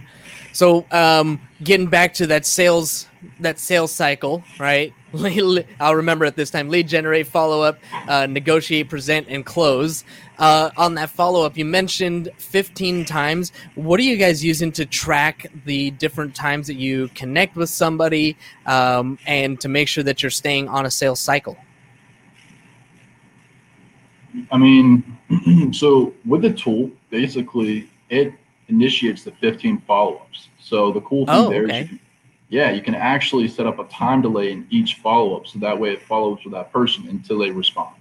So, 0.52 0.86
um, 0.90 1.40
getting 1.62 1.86
back 1.86 2.14
to 2.14 2.26
that 2.28 2.46
sales 2.46 3.07
that 3.40 3.58
sales 3.58 3.92
cycle, 3.92 4.42
right? 4.58 4.92
I'll 5.80 5.94
remember 5.94 6.24
at 6.24 6.36
this 6.36 6.50
time: 6.50 6.68
lead 6.68 6.88
generate, 6.88 7.26
follow 7.26 7.62
up, 7.62 7.78
uh, 8.08 8.26
negotiate, 8.26 8.88
present, 8.88 9.26
and 9.28 9.44
close. 9.44 10.04
Uh, 10.38 10.70
on 10.76 10.94
that 10.94 11.10
follow 11.10 11.44
up, 11.44 11.56
you 11.56 11.64
mentioned 11.64 12.30
15 12.38 13.04
times. 13.04 13.52
What 13.74 13.98
are 13.98 14.04
you 14.04 14.16
guys 14.16 14.44
using 14.44 14.70
to 14.72 14.86
track 14.86 15.46
the 15.64 15.90
different 15.92 16.34
times 16.34 16.66
that 16.68 16.76
you 16.76 17.08
connect 17.14 17.56
with 17.56 17.70
somebody, 17.70 18.36
um, 18.66 19.18
and 19.26 19.60
to 19.60 19.68
make 19.68 19.88
sure 19.88 20.04
that 20.04 20.22
you're 20.22 20.30
staying 20.30 20.68
on 20.68 20.86
a 20.86 20.90
sales 20.90 21.20
cycle? 21.20 21.56
I 24.52 24.58
mean, 24.58 25.72
so 25.72 26.14
with 26.24 26.42
the 26.42 26.52
tool, 26.52 26.90
basically, 27.10 27.88
it 28.10 28.32
initiates 28.68 29.24
the 29.24 29.32
15 29.32 29.82
follow 29.86 30.16
ups. 30.16 30.48
So 30.60 30.92
the 30.92 31.00
cool 31.00 31.26
thing 31.26 31.34
oh, 31.34 31.50
there 31.50 31.64
okay. 31.64 31.80
is 31.82 31.98
yeah, 32.50 32.70
you 32.70 32.80
can 32.80 32.94
actually 32.94 33.48
set 33.48 33.66
up 33.66 33.78
a 33.78 33.84
time 33.84 34.22
delay 34.22 34.52
in 34.52 34.66
each 34.70 34.94
follow 34.94 35.36
up. 35.36 35.46
So 35.46 35.58
that 35.58 35.78
way 35.78 35.92
it 35.92 36.02
follows 36.02 36.38
with 36.44 36.54
that 36.54 36.72
person 36.72 37.06
until 37.08 37.38
they 37.38 37.50
respond. 37.50 37.94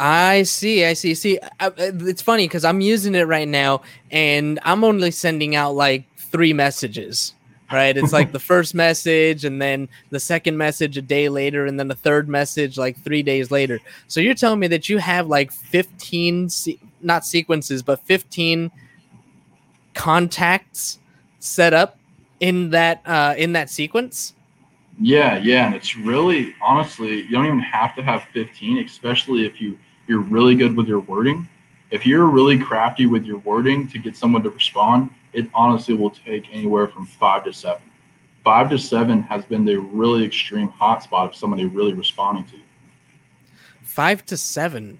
I 0.00 0.42
see. 0.44 0.84
I 0.84 0.94
see. 0.94 1.14
See, 1.14 1.38
I, 1.60 1.70
it's 1.76 2.22
funny 2.22 2.48
because 2.48 2.64
I'm 2.64 2.80
using 2.80 3.14
it 3.14 3.24
right 3.24 3.46
now 3.46 3.82
and 4.10 4.58
I'm 4.62 4.82
only 4.82 5.10
sending 5.10 5.54
out 5.54 5.74
like 5.74 6.06
three 6.16 6.54
messages, 6.54 7.34
right? 7.70 7.96
It's 7.96 8.12
like 8.12 8.32
the 8.32 8.38
first 8.40 8.74
message 8.74 9.44
and 9.44 9.60
then 9.60 9.88
the 10.10 10.18
second 10.18 10.56
message 10.56 10.96
a 10.96 11.02
day 11.02 11.28
later 11.28 11.66
and 11.66 11.78
then 11.78 11.88
the 11.88 11.94
third 11.94 12.28
message 12.28 12.78
like 12.78 12.98
three 13.04 13.22
days 13.22 13.50
later. 13.50 13.78
So 14.08 14.20
you're 14.20 14.34
telling 14.34 14.58
me 14.58 14.68
that 14.68 14.88
you 14.88 14.98
have 14.98 15.28
like 15.28 15.52
15, 15.52 16.48
se- 16.48 16.80
not 17.02 17.26
sequences, 17.26 17.82
but 17.82 18.00
15 18.06 18.72
contacts 19.94 20.98
set 21.38 21.74
up 21.74 21.98
in 22.42 22.70
that 22.70 23.00
uh, 23.06 23.34
in 23.38 23.52
that 23.54 23.70
sequence? 23.70 24.34
Yeah, 25.00 25.38
yeah, 25.38 25.66
and 25.66 25.74
it's 25.74 25.96
really 25.96 26.54
honestly, 26.60 27.22
you 27.22 27.30
don't 27.30 27.46
even 27.46 27.60
have 27.60 27.94
to 27.96 28.02
have 28.02 28.24
15, 28.34 28.84
especially 28.84 29.46
if 29.46 29.60
you 29.60 29.78
you're 30.06 30.20
really 30.20 30.54
good 30.54 30.76
with 30.76 30.86
your 30.86 31.00
wording. 31.00 31.48
If 31.90 32.04
you're 32.04 32.26
really 32.26 32.58
crafty 32.58 33.06
with 33.06 33.24
your 33.24 33.38
wording 33.38 33.88
to 33.88 33.98
get 33.98 34.16
someone 34.16 34.42
to 34.42 34.50
respond, 34.50 35.10
it 35.32 35.48
honestly 35.54 35.94
will 35.94 36.10
take 36.10 36.44
anywhere 36.52 36.88
from 36.88 37.06
five 37.06 37.44
to 37.44 37.52
seven. 37.52 37.82
Five 38.44 38.70
to 38.70 38.78
seven 38.78 39.22
has 39.22 39.44
been 39.44 39.64
the 39.64 39.76
really 39.76 40.24
extreme 40.24 40.68
hotspot 40.68 41.28
of 41.28 41.36
somebody 41.36 41.64
really 41.64 41.92
responding 41.94 42.44
to 42.46 42.56
you. 42.56 42.62
Five 43.82 44.26
to 44.26 44.36
seven, 44.36 44.98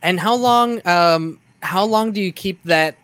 and 0.00 0.20
how 0.20 0.36
long? 0.36 0.86
Um, 0.86 1.40
how 1.60 1.84
long 1.84 2.12
do 2.12 2.20
you 2.20 2.30
keep 2.30 2.62
that 2.64 2.96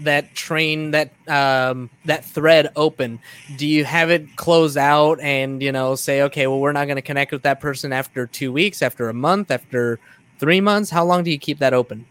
that 0.00 0.34
train 0.34 0.90
that 0.90 1.12
um 1.28 1.90
that 2.04 2.24
thread 2.24 2.70
open? 2.76 3.18
Do 3.56 3.66
you 3.66 3.84
have 3.84 4.10
it 4.10 4.36
close 4.36 4.76
out 4.76 5.20
and 5.20 5.62
you 5.62 5.72
know 5.72 5.94
say 5.94 6.22
okay 6.22 6.46
well 6.46 6.60
we're 6.60 6.72
not 6.72 6.86
going 6.86 6.96
to 6.96 7.02
connect 7.02 7.32
with 7.32 7.42
that 7.42 7.60
person 7.60 7.92
after 7.92 8.26
two 8.26 8.52
weeks 8.52 8.82
after 8.82 9.08
a 9.08 9.14
month 9.14 9.50
after 9.50 9.98
three 10.38 10.60
months 10.60 10.90
how 10.90 11.04
long 11.04 11.24
do 11.24 11.30
you 11.30 11.38
keep 11.38 11.58
that 11.58 11.72
open? 11.72 12.06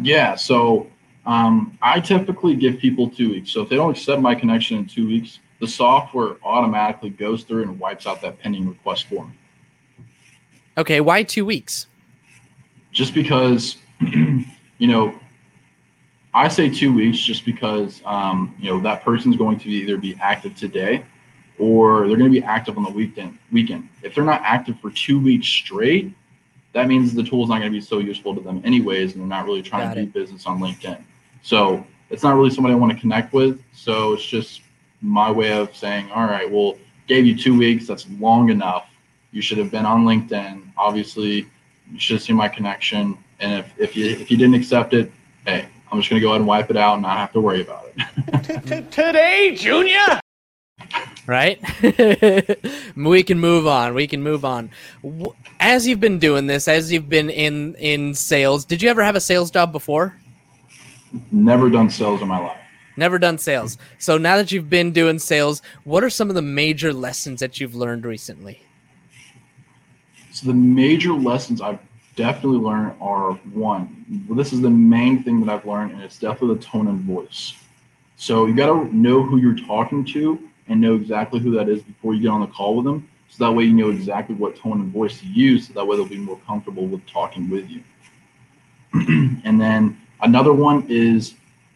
Yeah 0.00 0.34
so 0.36 0.86
um, 1.26 1.76
i 1.82 2.00
typically 2.00 2.54
give 2.54 2.78
people 2.78 3.08
two 3.10 3.30
weeks. 3.30 3.50
So 3.50 3.62
if 3.62 3.68
they 3.68 3.76
don't 3.76 3.90
accept 3.90 4.22
my 4.22 4.34
connection 4.34 4.78
in 4.78 4.86
two 4.86 5.06
weeks 5.06 5.40
the 5.60 5.68
software 5.68 6.36
automatically 6.44 7.10
goes 7.10 7.44
through 7.44 7.62
and 7.64 7.78
wipes 7.78 8.06
out 8.06 8.22
that 8.22 8.38
pending 8.38 8.68
request 8.68 9.06
form 9.06 9.34
okay 10.78 11.00
why 11.00 11.22
two 11.22 11.44
weeks? 11.44 11.86
Just 12.92 13.14
because 13.14 13.76
you 14.00 14.86
know 14.86 15.14
I 16.32 16.48
say 16.48 16.70
two 16.70 16.94
weeks 16.94 17.18
just 17.18 17.44
because 17.44 18.02
um, 18.04 18.54
you 18.58 18.70
know 18.70 18.80
that 18.80 19.02
person's 19.04 19.36
going 19.36 19.58
to 19.60 19.68
either 19.68 19.96
be 19.96 20.16
active 20.20 20.56
today 20.56 21.04
or 21.58 22.08
they're 22.08 22.16
going 22.16 22.32
to 22.32 22.40
be 22.40 22.44
active 22.44 22.76
on 22.78 22.84
the 22.84 22.90
weekend. 22.90 23.38
Weekend. 23.52 23.88
If 24.02 24.14
they're 24.14 24.24
not 24.24 24.40
active 24.44 24.78
for 24.80 24.90
two 24.90 25.20
weeks 25.20 25.46
straight, 25.46 26.12
that 26.72 26.88
means 26.88 27.14
the 27.14 27.22
tool 27.22 27.42
is 27.42 27.48
not 27.48 27.58
going 27.58 27.70
to 27.70 27.76
be 27.76 27.80
so 27.80 27.98
useful 27.98 28.34
to 28.34 28.40
them 28.40 28.62
anyways, 28.64 29.12
and 29.12 29.20
they're 29.20 29.28
not 29.28 29.44
really 29.44 29.62
trying 29.62 29.88
Got 29.88 29.94
to 29.94 30.06
do 30.06 30.10
business 30.10 30.46
on 30.46 30.58
LinkedIn. 30.60 31.02
So 31.42 31.84
it's 32.08 32.22
not 32.22 32.36
really 32.36 32.50
somebody 32.50 32.74
I 32.74 32.78
want 32.78 32.92
to 32.92 32.98
connect 32.98 33.32
with. 33.32 33.60
So 33.72 34.14
it's 34.14 34.24
just 34.24 34.62
my 35.02 35.30
way 35.30 35.52
of 35.52 35.74
saying, 35.76 36.10
all 36.12 36.24
right, 36.24 36.50
well, 36.50 36.76
gave 37.06 37.26
you 37.26 37.36
two 37.36 37.58
weeks. 37.58 37.86
That's 37.86 38.06
long 38.18 38.50
enough. 38.50 38.86
You 39.32 39.42
should 39.42 39.58
have 39.58 39.70
been 39.70 39.84
on 39.84 40.04
LinkedIn. 40.04 40.72
Obviously, 40.76 41.46
you 41.90 41.98
should 41.98 42.14
have 42.14 42.22
seen 42.22 42.36
my 42.36 42.48
connection. 42.48 43.18
And 43.40 43.64
if, 43.64 43.72
if 43.78 43.96
you 43.96 44.06
if 44.06 44.30
you 44.30 44.36
didn't 44.36 44.54
accept 44.54 44.94
it, 44.94 45.10
hey, 45.46 45.68
I'm 45.90 45.98
just 45.98 46.08
gonna 46.10 46.20
go 46.20 46.28
ahead 46.28 46.40
and 46.40 46.46
wipe 46.46 46.70
it 46.70 46.76
out 46.76 46.94
and 46.94 47.02
not 47.02 47.16
have 47.16 47.32
to 47.32 47.40
worry 47.40 47.62
about 47.62 47.86
it. 47.96 48.90
Today, 48.90 49.54
Junior. 49.56 50.20
Right? 51.26 51.60
we 52.96 53.22
can 53.22 53.38
move 53.38 53.66
on. 53.66 53.94
We 53.94 54.06
can 54.06 54.22
move 54.22 54.44
on. 54.44 54.70
As 55.58 55.86
you've 55.86 56.00
been 56.00 56.18
doing 56.18 56.46
this, 56.46 56.68
as 56.68 56.92
you've 56.92 57.08
been 57.08 57.30
in 57.30 57.74
in 57.76 58.14
sales, 58.14 58.64
did 58.64 58.82
you 58.82 58.88
ever 58.88 59.02
have 59.02 59.16
a 59.16 59.20
sales 59.20 59.50
job 59.50 59.72
before? 59.72 60.16
Never 61.32 61.68
done 61.70 61.90
sales 61.90 62.22
in 62.22 62.28
my 62.28 62.38
life. 62.38 62.56
Never 62.96 63.18
done 63.18 63.38
sales. 63.38 63.78
So 63.98 64.18
now 64.18 64.36
that 64.36 64.52
you've 64.52 64.70
been 64.70 64.92
doing 64.92 65.18
sales, 65.18 65.62
what 65.84 66.04
are 66.04 66.10
some 66.10 66.28
of 66.28 66.34
the 66.34 66.42
major 66.42 66.92
lessons 66.92 67.40
that 67.40 67.60
you've 67.60 67.74
learned 67.74 68.04
recently? 68.04 68.62
So 70.32 70.46
the 70.46 70.54
major 70.54 71.12
lessons 71.12 71.60
I've 71.60 71.78
definitely 72.20 72.58
learned 72.58 72.94
are 73.00 73.32
one. 73.54 74.04
This 74.30 74.52
is 74.52 74.60
the 74.60 74.68
main 74.68 75.22
thing 75.22 75.40
that 75.40 75.50
I've 75.50 75.64
learned, 75.64 75.92
and 75.92 76.02
it's 76.02 76.18
definitely 76.18 76.56
the 76.56 76.62
tone 76.62 76.86
and 76.86 77.00
voice. 77.00 77.54
So 78.16 78.44
you 78.44 78.54
got 78.54 78.66
to 78.66 78.94
know 78.94 79.22
who 79.22 79.38
you're 79.38 79.56
talking 79.66 80.04
to 80.06 80.38
and 80.68 80.82
know 80.82 80.94
exactly 80.94 81.40
who 81.40 81.50
that 81.52 81.70
is 81.70 81.82
before 81.82 82.12
you 82.12 82.20
get 82.20 82.28
on 82.28 82.42
the 82.42 82.46
call 82.48 82.76
with 82.76 82.84
them. 82.84 83.08
So 83.30 83.44
that 83.44 83.52
way 83.52 83.64
you 83.64 83.72
know 83.72 83.88
exactly 83.88 84.34
what 84.34 84.54
tone 84.54 84.80
and 84.80 84.92
voice 84.92 85.18
to 85.20 85.26
use. 85.26 85.68
So 85.68 85.72
that 85.72 85.86
way 85.86 85.96
they'll 85.96 86.06
be 86.06 86.18
more 86.18 86.38
comfortable 86.46 86.86
with 86.86 87.06
talking 87.06 87.48
with 87.48 87.70
you. 87.70 87.82
and 89.44 89.58
then 89.58 89.98
another 90.20 90.52
one 90.52 90.84
is 90.90 91.34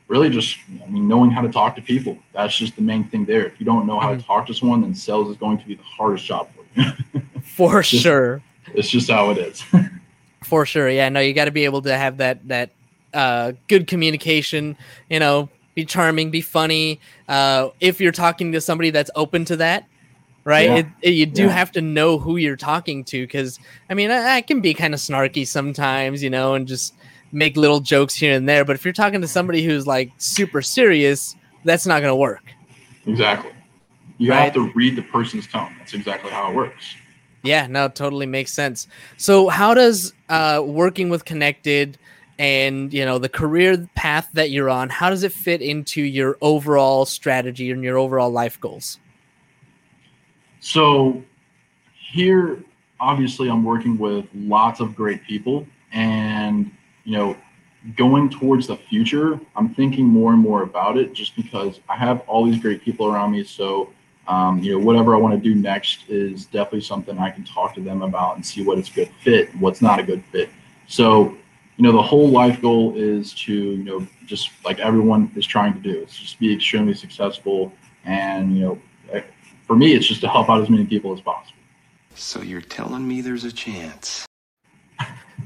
really 0.09 0.29
just 0.29 0.59
I 0.85 0.91
mean 0.91 1.09
knowing 1.09 1.31
how 1.31 1.41
to 1.41 1.49
talk 1.49 1.75
to 1.77 1.83
people. 1.83 2.19
That's 2.35 2.55
just 2.55 2.77
the 2.77 2.83
main 2.83 3.05
thing 3.05 3.25
there. 3.25 3.47
If 3.47 3.59
you 3.59 3.65
don't 3.65 3.87
know 3.87 3.99
how 3.99 4.11
to 4.11 4.17
mm-hmm. 4.17 4.27
talk 4.27 4.47
to 4.49 4.55
someone, 4.55 4.83
then 4.83 4.95
sales 4.95 5.31
is 5.31 5.39
going 5.39 5.57
to 5.59 5.67
be 5.67 5.77
the 5.77 5.83
hardest 5.83 6.27
job 6.27 6.51
for 6.55 6.81
you. 6.81 7.23
for 7.43 7.83
just, 7.83 8.03
sure. 8.03 8.43
It's 8.75 8.91
just 8.91 9.11
how 9.11 9.31
it 9.31 9.39
is. 9.39 9.65
for 10.45 10.67
sure. 10.67 10.89
Yeah, 10.89 11.09
no, 11.09 11.21
you 11.21 11.33
got 11.33 11.47
to 11.47 11.51
be 11.51 11.65
able 11.65 11.83
to 11.83 11.97
have 11.97 12.19
that 12.19 12.47
that 12.49 12.71
uh, 13.13 13.53
good 13.69 13.87
communication, 13.87 14.77
you 15.09 15.19
know, 15.19 15.49
be 15.75 15.85
charming, 15.85 16.31
be 16.31 16.41
funny. 16.41 17.01
Uh, 17.29 17.71
if 17.81 18.01
you're 18.01 18.13
talking 18.13 18.53
to 18.53 18.61
somebody 18.61 18.91
that's 18.91 19.11
open 19.15 19.45
to 19.47 19.57
that, 19.57 19.87
right? 20.45 20.69
Yeah. 20.69 20.77
It, 20.77 20.87
it, 21.03 21.11
you 21.11 21.27
do 21.27 21.45
yeah. 21.45 21.51
have 21.51 21.73
to 21.73 21.81
know 21.81 22.19
who 22.19 22.37
you're 22.37 22.57
talking 22.57 23.05
to 23.05 23.23
because, 23.23 23.59
I 23.89 23.95
mean, 23.95 24.11
I, 24.11 24.37
I 24.37 24.41
can 24.41 24.61
be 24.61 24.75
kind 24.75 24.95
of 24.95 25.01
snarky 25.01 25.47
sometimes, 25.47 26.23
you 26.23 26.31
know, 26.31 26.55
and 26.55 26.67
just 26.67 26.95
make 27.33 27.57
little 27.57 27.81
jokes 27.81 28.15
here 28.15 28.35
and 28.35 28.49
there. 28.49 28.65
But 28.65 28.77
if 28.77 28.85
you're 28.85 28.95
talking 28.95 29.21
to 29.21 29.29
somebody 29.29 29.65
who's 29.65 29.87
like 29.87 30.13
super 30.19 30.63
serious, 30.63 31.37
that's 31.65 31.87
not 31.87 32.01
going 32.01 32.13
to 32.13 32.17
work. 32.17 32.45
Exactly. 33.07 33.53
You 34.19 34.31
right? 34.31 34.45
have 34.45 34.55
to 34.55 34.71
read 34.75 34.97
the 34.97 35.03
person's 35.03 35.47
tone. 35.47 35.75
That's 35.79 35.95
exactly 35.95 36.31
how 36.31 36.51
it 36.51 36.55
works. 36.55 36.95
Yeah, 37.45 37.67
no, 37.67 37.89
totally 37.89 38.25
makes 38.25 38.53
sense. 38.53 38.89
So, 39.19 39.49
how 39.49 39.75
does 39.75 40.15
uh, 40.31 40.63
working 40.65 41.11
with 41.11 41.27
Kennected 41.27 41.99
and 42.39 42.93
you 42.93 43.05
know 43.05 43.19
the 43.19 43.29
career 43.29 43.87
path 43.95 44.29
that 44.33 44.51
you're 44.51 44.71
on, 44.71 44.89
how 44.89 45.11
does 45.11 45.23
it 45.23 45.31
fit 45.31 45.61
into 45.61 46.03
your 46.03 46.39
overall 46.41 47.05
strategy 47.05 47.71
and 47.71 47.85
your 47.85 47.99
overall 47.99 48.31
life 48.31 48.59
goals? 48.61 48.99
So, 50.61 51.23
here, 51.93 52.65
obviously, 52.99 53.51
I'm 53.51 53.63
working 53.63 53.99
with 53.99 54.25
lots 54.35 54.81
of 54.81 54.97
great 54.97 55.23
people, 55.25 55.67
and 55.93 56.71
you 57.05 57.19
know, 57.19 57.37
going 57.95 58.31
towards 58.31 58.69
the 58.69 58.77
future, 58.77 59.39
I'm 59.55 59.75
thinking 59.75 60.07
more 60.07 60.33
and 60.33 60.41
more 60.41 60.63
about 60.63 60.97
it 60.97 61.13
just 61.13 61.37
because 61.37 61.81
I 61.91 61.97
have 61.97 62.21
all 62.27 62.47
these 62.47 62.59
great 62.59 62.81
people 62.81 63.07
around 63.07 63.33
me. 63.33 63.45
So, 63.45 63.91
um, 64.27 64.59
you 64.61 64.73
know, 64.73 64.85
whatever 64.85 65.15
I 65.15 65.19
want 65.19 65.35
to 65.35 65.41
do 65.41 65.55
next 65.55 66.09
is 66.09 66.47
definitely 66.47 66.81
something 66.81 67.19
I 67.19 67.31
can 67.31 67.45
talk 67.45 67.75
to 67.75 67.81
them 67.81 68.03
about 68.03 68.37
and 68.37 68.45
see 68.45 68.65
what 68.65 68.79
is 68.79 68.89
a 68.91 68.93
good 68.93 69.11
fit, 69.23 69.55
what's 69.57 69.83
not 69.83 69.99
a 69.99 70.03
good 70.03 70.25
fit. 70.33 70.51
So, 70.87 71.37
you 71.77 71.83
know, 71.83 71.93
the 71.93 72.03
whole 72.03 72.29
life 72.29 72.61
goal 72.63 72.95
is 72.97 73.35
to, 73.35 73.53
you 73.53 73.85
know, 73.85 74.07
just 74.27 74.51
like 74.65 74.79
everyone 74.79 75.31
is 75.37 75.47
trying 75.47 75.75
to 75.75 75.81
do, 75.81 76.01
it's 76.01 76.17
just 76.17 76.39
be 76.39 76.55
extremely 76.55 76.95
successful. 76.95 77.73
And, 78.05 78.57
you 78.57 78.65
know, 78.65 78.79
eh, 79.13 79.23
for 79.67 79.77
me, 79.77 79.95
it's 79.95 80.07
just 80.07 80.21
to 80.23 80.29
help 80.29 80.49
out 80.49 80.63
as 80.63 80.71
many 80.71 80.87
people 80.87 81.13
as 81.13 81.21
possible. 81.21 81.59
So 82.15 82.43
you're 82.43 82.61
telling 82.61 83.07
me 83.07 83.21
there's 83.21 83.45
a 83.45 83.53
chance? 83.53 84.25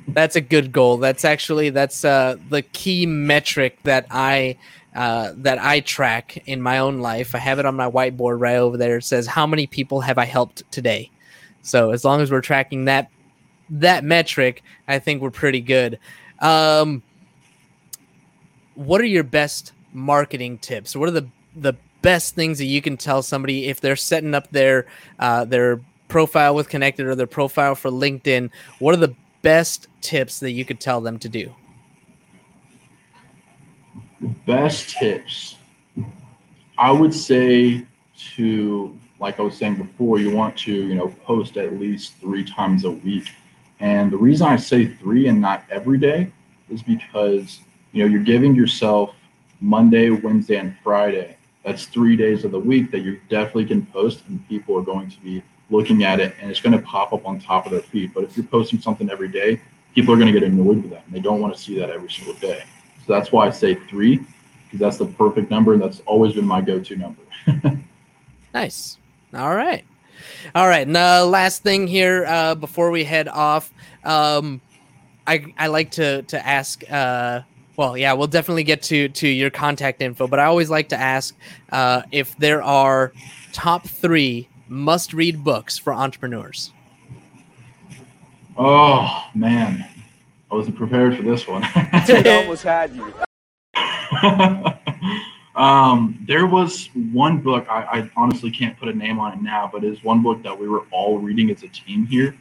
That's 0.06 0.36
a 0.36 0.40
good 0.40 0.72
goal. 0.72 0.98
That's 0.98 1.24
actually 1.24 1.70
that's 1.70 2.04
uh, 2.04 2.36
the 2.48 2.62
key 2.62 3.06
metric 3.06 3.78
that 3.84 4.06
I 4.10 4.56
uh, 4.94 5.32
that 5.36 5.58
I 5.58 5.80
track 5.80 6.42
in 6.46 6.62
my 6.62 6.78
own 6.78 7.00
life. 7.00 7.34
I 7.34 7.38
have 7.38 7.58
it 7.58 7.66
on 7.66 7.76
my 7.76 7.90
whiteboard 7.90 8.40
right 8.40 8.56
over 8.56 8.76
there. 8.76 8.96
It 8.98 9.04
says 9.04 9.26
how 9.26 9.46
many 9.46 9.66
people 9.66 10.00
have 10.00 10.18
I 10.18 10.24
helped 10.24 10.70
today. 10.72 11.10
So 11.62 11.90
as 11.90 12.04
long 12.04 12.20
as 12.20 12.30
we're 12.30 12.40
tracking 12.40 12.86
that 12.86 13.10
that 13.70 14.02
metric, 14.02 14.62
I 14.86 14.98
think 14.98 15.20
we're 15.20 15.30
pretty 15.30 15.60
good. 15.60 15.98
Um, 16.40 17.02
what 18.74 19.00
are 19.00 19.06
your 19.06 19.24
best 19.24 19.72
marketing 19.92 20.58
tips? 20.58 20.96
What 20.96 21.08
are 21.08 21.12
the 21.12 21.28
the 21.54 21.74
best 22.00 22.34
things 22.34 22.58
that 22.58 22.66
you 22.66 22.80
can 22.80 22.96
tell 22.96 23.22
somebody 23.22 23.66
if 23.66 23.80
they're 23.80 23.96
setting 23.96 24.34
up 24.34 24.50
their 24.50 24.86
uh, 25.18 25.44
their 25.44 25.80
profile 26.08 26.54
with 26.54 26.68
Kennected 26.68 27.06
or 27.06 27.14
their 27.14 27.26
profile 27.26 27.74
for 27.74 27.90
LinkedIn? 27.90 28.50
What 28.78 28.94
are 28.94 28.98
the 28.98 29.14
best 29.42 29.88
tips 30.00 30.40
that 30.40 30.52
you 30.52 30.64
could 30.64 30.80
tell 30.80 31.00
them 31.00 31.18
to 31.18 31.28
do? 31.28 31.54
Best 34.20 34.90
tips, 34.90 35.56
I 36.76 36.90
would 36.90 37.14
say 37.14 37.86
to, 38.34 38.98
like 39.20 39.38
I 39.38 39.42
was 39.42 39.56
saying 39.56 39.76
before, 39.76 40.18
you 40.18 40.34
want 40.34 40.56
to, 40.58 40.72
you 40.72 40.94
know, 40.94 41.08
post 41.24 41.56
at 41.56 41.78
least 41.78 42.14
three 42.14 42.44
times 42.44 42.84
a 42.84 42.90
week. 42.90 43.28
And 43.80 44.10
the 44.10 44.16
reason 44.16 44.46
I 44.46 44.56
say 44.56 44.86
three 44.86 45.28
and 45.28 45.40
not 45.40 45.64
every 45.70 45.98
day 45.98 46.32
is 46.68 46.82
because, 46.82 47.60
you 47.92 48.02
know, 48.02 48.10
you're 48.10 48.22
giving 48.22 48.54
yourself 48.54 49.14
Monday, 49.60 50.10
Wednesday, 50.10 50.56
and 50.56 50.76
Friday. 50.82 51.36
That's 51.64 51.86
three 51.86 52.16
days 52.16 52.44
of 52.44 52.50
the 52.50 52.58
week 52.58 52.90
that 52.90 53.00
you 53.00 53.20
definitely 53.28 53.66
can 53.66 53.86
post, 53.86 54.22
and 54.28 54.46
people 54.48 54.76
are 54.76 54.82
going 54.82 55.10
to 55.10 55.20
be 55.20 55.42
looking 55.70 56.04
at 56.04 56.20
it 56.20 56.34
and 56.40 56.50
it's 56.50 56.60
going 56.60 56.76
to 56.76 56.84
pop 56.84 57.12
up 57.12 57.26
on 57.26 57.40
top 57.40 57.66
of 57.66 57.72
their 57.72 57.82
feed. 57.82 58.14
But 58.14 58.24
if 58.24 58.36
you're 58.36 58.46
posting 58.46 58.80
something 58.80 59.10
every 59.10 59.28
day, 59.28 59.60
people 59.94 60.14
are 60.14 60.16
going 60.16 60.32
to 60.32 60.38
get 60.38 60.48
annoyed 60.48 60.82
with 60.82 60.90
that 60.90 61.04
and 61.06 61.14
they 61.14 61.20
don't 61.20 61.40
want 61.40 61.54
to 61.54 61.60
see 61.60 61.78
that 61.78 61.90
every 61.90 62.10
single 62.10 62.34
day. 62.34 62.62
So 63.08 63.14
that's 63.14 63.32
why 63.32 63.46
I 63.46 63.50
say 63.50 63.74
three, 63.74 64.20
because 64.64 64.78
that's 64.78 64.98
the 64.98 65.06
perfect 65.06 65.50
number 65.50 65.72
and 65.72 65.82
that's 65.82 66.00
always 66.06 66.34
been 66.34 66.44
my 66.44 66.60
go 66.60 66.78
to 66.78 66.94
number. 66.94 67.22
nice. 68.54 68.98
All 69.34 69.54
right. 69.54 69.84
All 70.54 70.68
right. 70.68 70.86
And 70.86 70.94
the 70.94 71.24
last 71.24 71.62
thing 71.62 71.86
here 71.86 72.26
uh, 72.26 72.54
before 72.54 72.90
we 72.90 73.04
head 73.04 73.26
off, 73.26 73.72
um, 74.04 74.60
I, 75.26 75.52
I 75.58 75.68
like 75.68 75.92
to, 75.92 76.22
to 76.22 76.46
ask. 76.46 76.84
Uh, 76.90 77.40
well, 77.76 77.96
yeah, 77.96 78.12
we'll 78.12 78.26
definitely 78.26 78.64
get 78.64 78.82
to 78.84 79.08
to 79.08 79.28
your 79.28 79.50
contact 79.50 80.02
info, 80.02 80.26
but 80.26 80.40
I 80.40 80.46
always 80.46 80.68
like 80.68 80.88
to 80.88 80.96
ask 80.96 81.36
uh, 81.70 82.02
if 82.10 82.36
there 82.36 82.60
are 82.60 83.12
top 83.52 83.86
three 83.86 84.48
must 84.68 85.12
read 85.12 85.42
books 85.42 85.78
for 85.78 85.92
entrepreneurs? 85.92 86.72
Oh 88.56 89.24
man, 89.34 89.88
I 90.50 90.54
wasn't 90.54 90.76
prepared 90.76 91.16
for 91.16 91.22
this 91.22 91.46
one. 91.46 91.62
almost 92.26 92.62
had 92.62 92.94
you. 92.94 93.12
um, 95.60 96.24
there 96.26 96.46
was 96.46 96.88
one 97.12 97.40
book 97.40 97.66
I, 97.68 97.82
I, 97.82 98.10
honestly 98.16 98.50
can't 98.50 98.78
put 98.78 98.88
a 98.88 98.94
name 98.94 99.18
on 99.18 99.34
it 99.34 99.42
now, 99.42 99.68
but 99.72 99.84
it's 99.84 100.02
one 100.02 100.22
book 100.22 100.42
that 100.42 100.58
we 100.58 100.68
were 100.68 100.84
all 100.90 101.18
reading 101.18 101.50
as 101.50 101.62
a 101.62 101.68
team 101.68 102.06
here, 102.06 102.34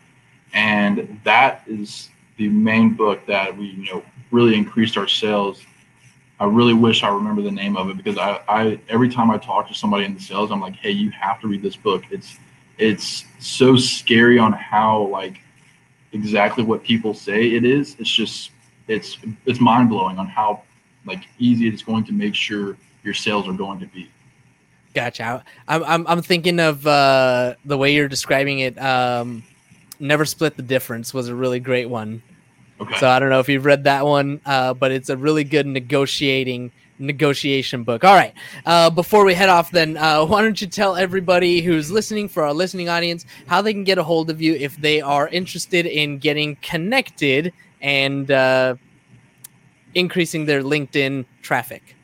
and 0.54 1.20
that 1.24 1.64
is 1.68 2.10
the 2.38 2.48
main 2.50 2.94
book 2.94 3.26
that 3.28 3.56
we 3.56 3.68
you 3.68 3.94
know 3.94 4.04
really 4.32 4.56
increased 4.56 4.98
our 4.98 5.08
sales 5.08 5.62
I 6.40 6.46
really 6.46 6.74
wish 6.74 7.04
I 7.04 7.10
remember 7.10 7.42
the 7.42 7.52
name 7.52 7.76
of 7.76 7.90
it 7.90 7.98
because 7.98 8.18
I, 8.18 8.40
I 8.48 8.80
every 8.90 9.10
time 9.10 9.32
I 9.32 9.38
talk 9.38 9.68
to 9.70 9.74
somebody 9.74 10.06
in 10.06 10.14
the 10.14 10.20
sales, 10.20 10.52
I'm 10.52 10.62
like, 10.62 10.76
hey, 10.76 10.92
you 10.92 11.10
have 11.12 11.42
to 11.42 11.48
read 11.48 11.64
this 11.64 11.76
book. 11.76 12.04
It's 12.12 12.38
it's 12.78 13.26
so 13.40 13.76
scary 13.76 14.38
on 14.38 14.54
how 14.54 15.08
like 15.08 15.40
exactly 16.18 16.64
what 16.64 16.84
people 16.84 17.14
say 17.14 17.52
it 17.52 17.64
is. 17.64 17.96
It's 18.00 18.10
just 18.10 18.52
it's 18.88 19.18
it's 19.46 19.60
mind 19.60 19.90
blowing 19.90 20.18
on 20.18 20.28
how 20.28 20.64
like 21.06 21.24
easy 21.40 21.68
it's 21.68 21.84
going 21.84 22.04
to 22.06 22.14
make 22.14 22.36
sure 22.36 22.78
your 23.04 23.14
sales 23.14 23.48
are 23.48 23.54
going 23.54 23.80
to 23.80 23.88
be. 23.88 24.10
Gotcha. 24.94 25.44
I'm 25.68 25.84
I'm 25.84 26.08
I'm 26.08 26.22
thinking 26.22 26.60
of 26.60 26.86
uh, 26.88 27.56
the 27.66 27.78
way 27.78 27.94
you're 27.94 28.08
describing 28.08 28.60
it. 28.60 28.80
Um, 28.82 29.44
Never 30.00 30.26
split 30.26 30.56
the 30.56 30.64
difference 30.64 31.12
was 31.12 31.28
a 31.28 31.34
really 31.34 31.60
great 31.60 31.90
one. 31.90 32.22
Okay. 32.80 33.00
So 33.00 33.10
I 33.10 33.18
don't 33.18 33.30
know 33.30 33.40
if 33.40 33.50
you've 33.50 33.66
read 33.66 33.86
that 33.86 34.06
one, 34.06 34.40
uh, 34.46 34.76
but 34.76 34.92
it's 34.92 35.10
a 35.10 35.18
really 35.18 35.44
good 35.44 35.66
negotiating 35.66 36.72
negotiation 37.00 37.84
book. 37.84 38.04
All 38.04 38.16
right. 38.16 38.34
Uh, 38.66 38.90
before 38.90 39.26
we 39.26 39.34
head 39.34 39.50
off, 39.50 39.72
then 39.72 39.98
uh, 39.98 40.26
why 40.26 40.42
don't 40.42 40.60
you 40.60 40.68
tell 40.68 40.96
everybody 40.96 41.62
who's 41.62 41.92
listening, 41.92 42.28
for 42.28 42.44
our 42.44 42.54
listening 42.54 42.90
audience, 42.90 43.26
how 43.48 43.62
they 43.62 43.74
can 43.74 43.84
get 43.84 43.98
a 43.98 44.04
hold 44.04 44.30
of 44.30 44.42
you 44.42 44.54
if 44.54 44.76
they 44.78 45.02
are 45.02 45.28
interested 45.28 45.86
in 45.86 46.18
getting 46.18 46.56
connected 46.58 47.54
and 47.82 48.32
uh, 48.32 48.76
increasing 49.94 50.46
their 50.46 50.64
LinkedIn 50.64 51.26
traffic. 51.42 51.96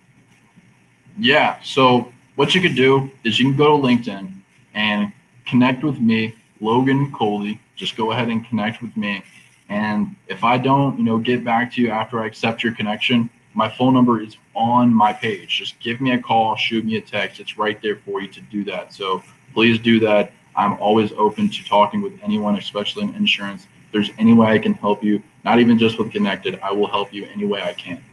Yeah. 1.18 1.60
So 1.64 2.12
what 2.36 2.56
you 2.56 2.62
could 2.62 2.76
do 2.76 3.12
is 3.24 3.40
you 3.40 3.46
can 3.46 3.58
go 3.58 3.80
to 3.80 3.88
LinkedIn 3.88 4.34
and 4.74 5.12
connect 5.46 5.84
with 5.84 6.00
me, 6.00 6.36
Logan 6.60 7.12
Coley. 7.12 7.60
Just 7.76 7.96
go 7.96 8.12
ahead 8.12 8.30
and 8.30 8.46
connect 8.46 8.82
with 8.82 8.96
me. 8.96 9.24
And 9.70 10.16
if 10.28 10.44
I 10.44 10.58
don't, 10.58 10.98
you 10.98 11.04
know, 11.04 11.18
get 11.18 11.44
back 11.44 11.74
to 11.74 11.82
you 11.82 11.90
after 11.90 12.20
I 12.20 12.28
accept 12.28 12.64
your 12.64 12.74
connection, 12.74 13.30
my 13.54 13.70
phone 13.70 13.94
number 13.94 14.22
is 14.22 14.38
on 14.56 14.94
my 14.94 15.14
page. 15.14 15.58
Just 15.58 15.80
give 15.80 16.02
me 16.02 16.12
a 16.12 16.22
call, 16.22 16.56
shoot 16.56 16.86
me 16.86 16.98
a 16.98 17.02
text. 17.02 17.40
It's 17.40 17.58
right 17.58 17.82
there 17.82 17.98
for 17.98 18.22
you 18.22 18.28
to 18.30 18.42
do 18.42 18.64
that. 18.66 18.94
So 18.94 19.24
please 19.54 19.80
do 19.80 20.00
that. 20.02 20.32
I'm 20.56 20.74
always 20.80 21.12
open 21.14 21.50
to 21.50 21.66
talking 21.66 22.02
with 22.02 22.14
anyone, 22.22 22.58
especially 22.58 23.04
in 23.04 23.16
insurance. 23.16 23.68
If 23.88 23.92
there's 23.92 24.12
any 24.18 24.34
way 24.34 24.48
I 24.48 24.60
can 24.60 24.74
help 24.74 25.04
you, 25.04 25.22
not 25.44 25.60
even 25.60 25.78
just 25.78 25.98
with 25.98 26.12
Kennected, 26.12 26.60
I 26.62 26.72
will 26.72 26.88
help 26.88 27.14
you 27.14 27.26
any 27.26 27.46
way 27.46 27.62
I 27.62 27.74
can. 27.74 28.04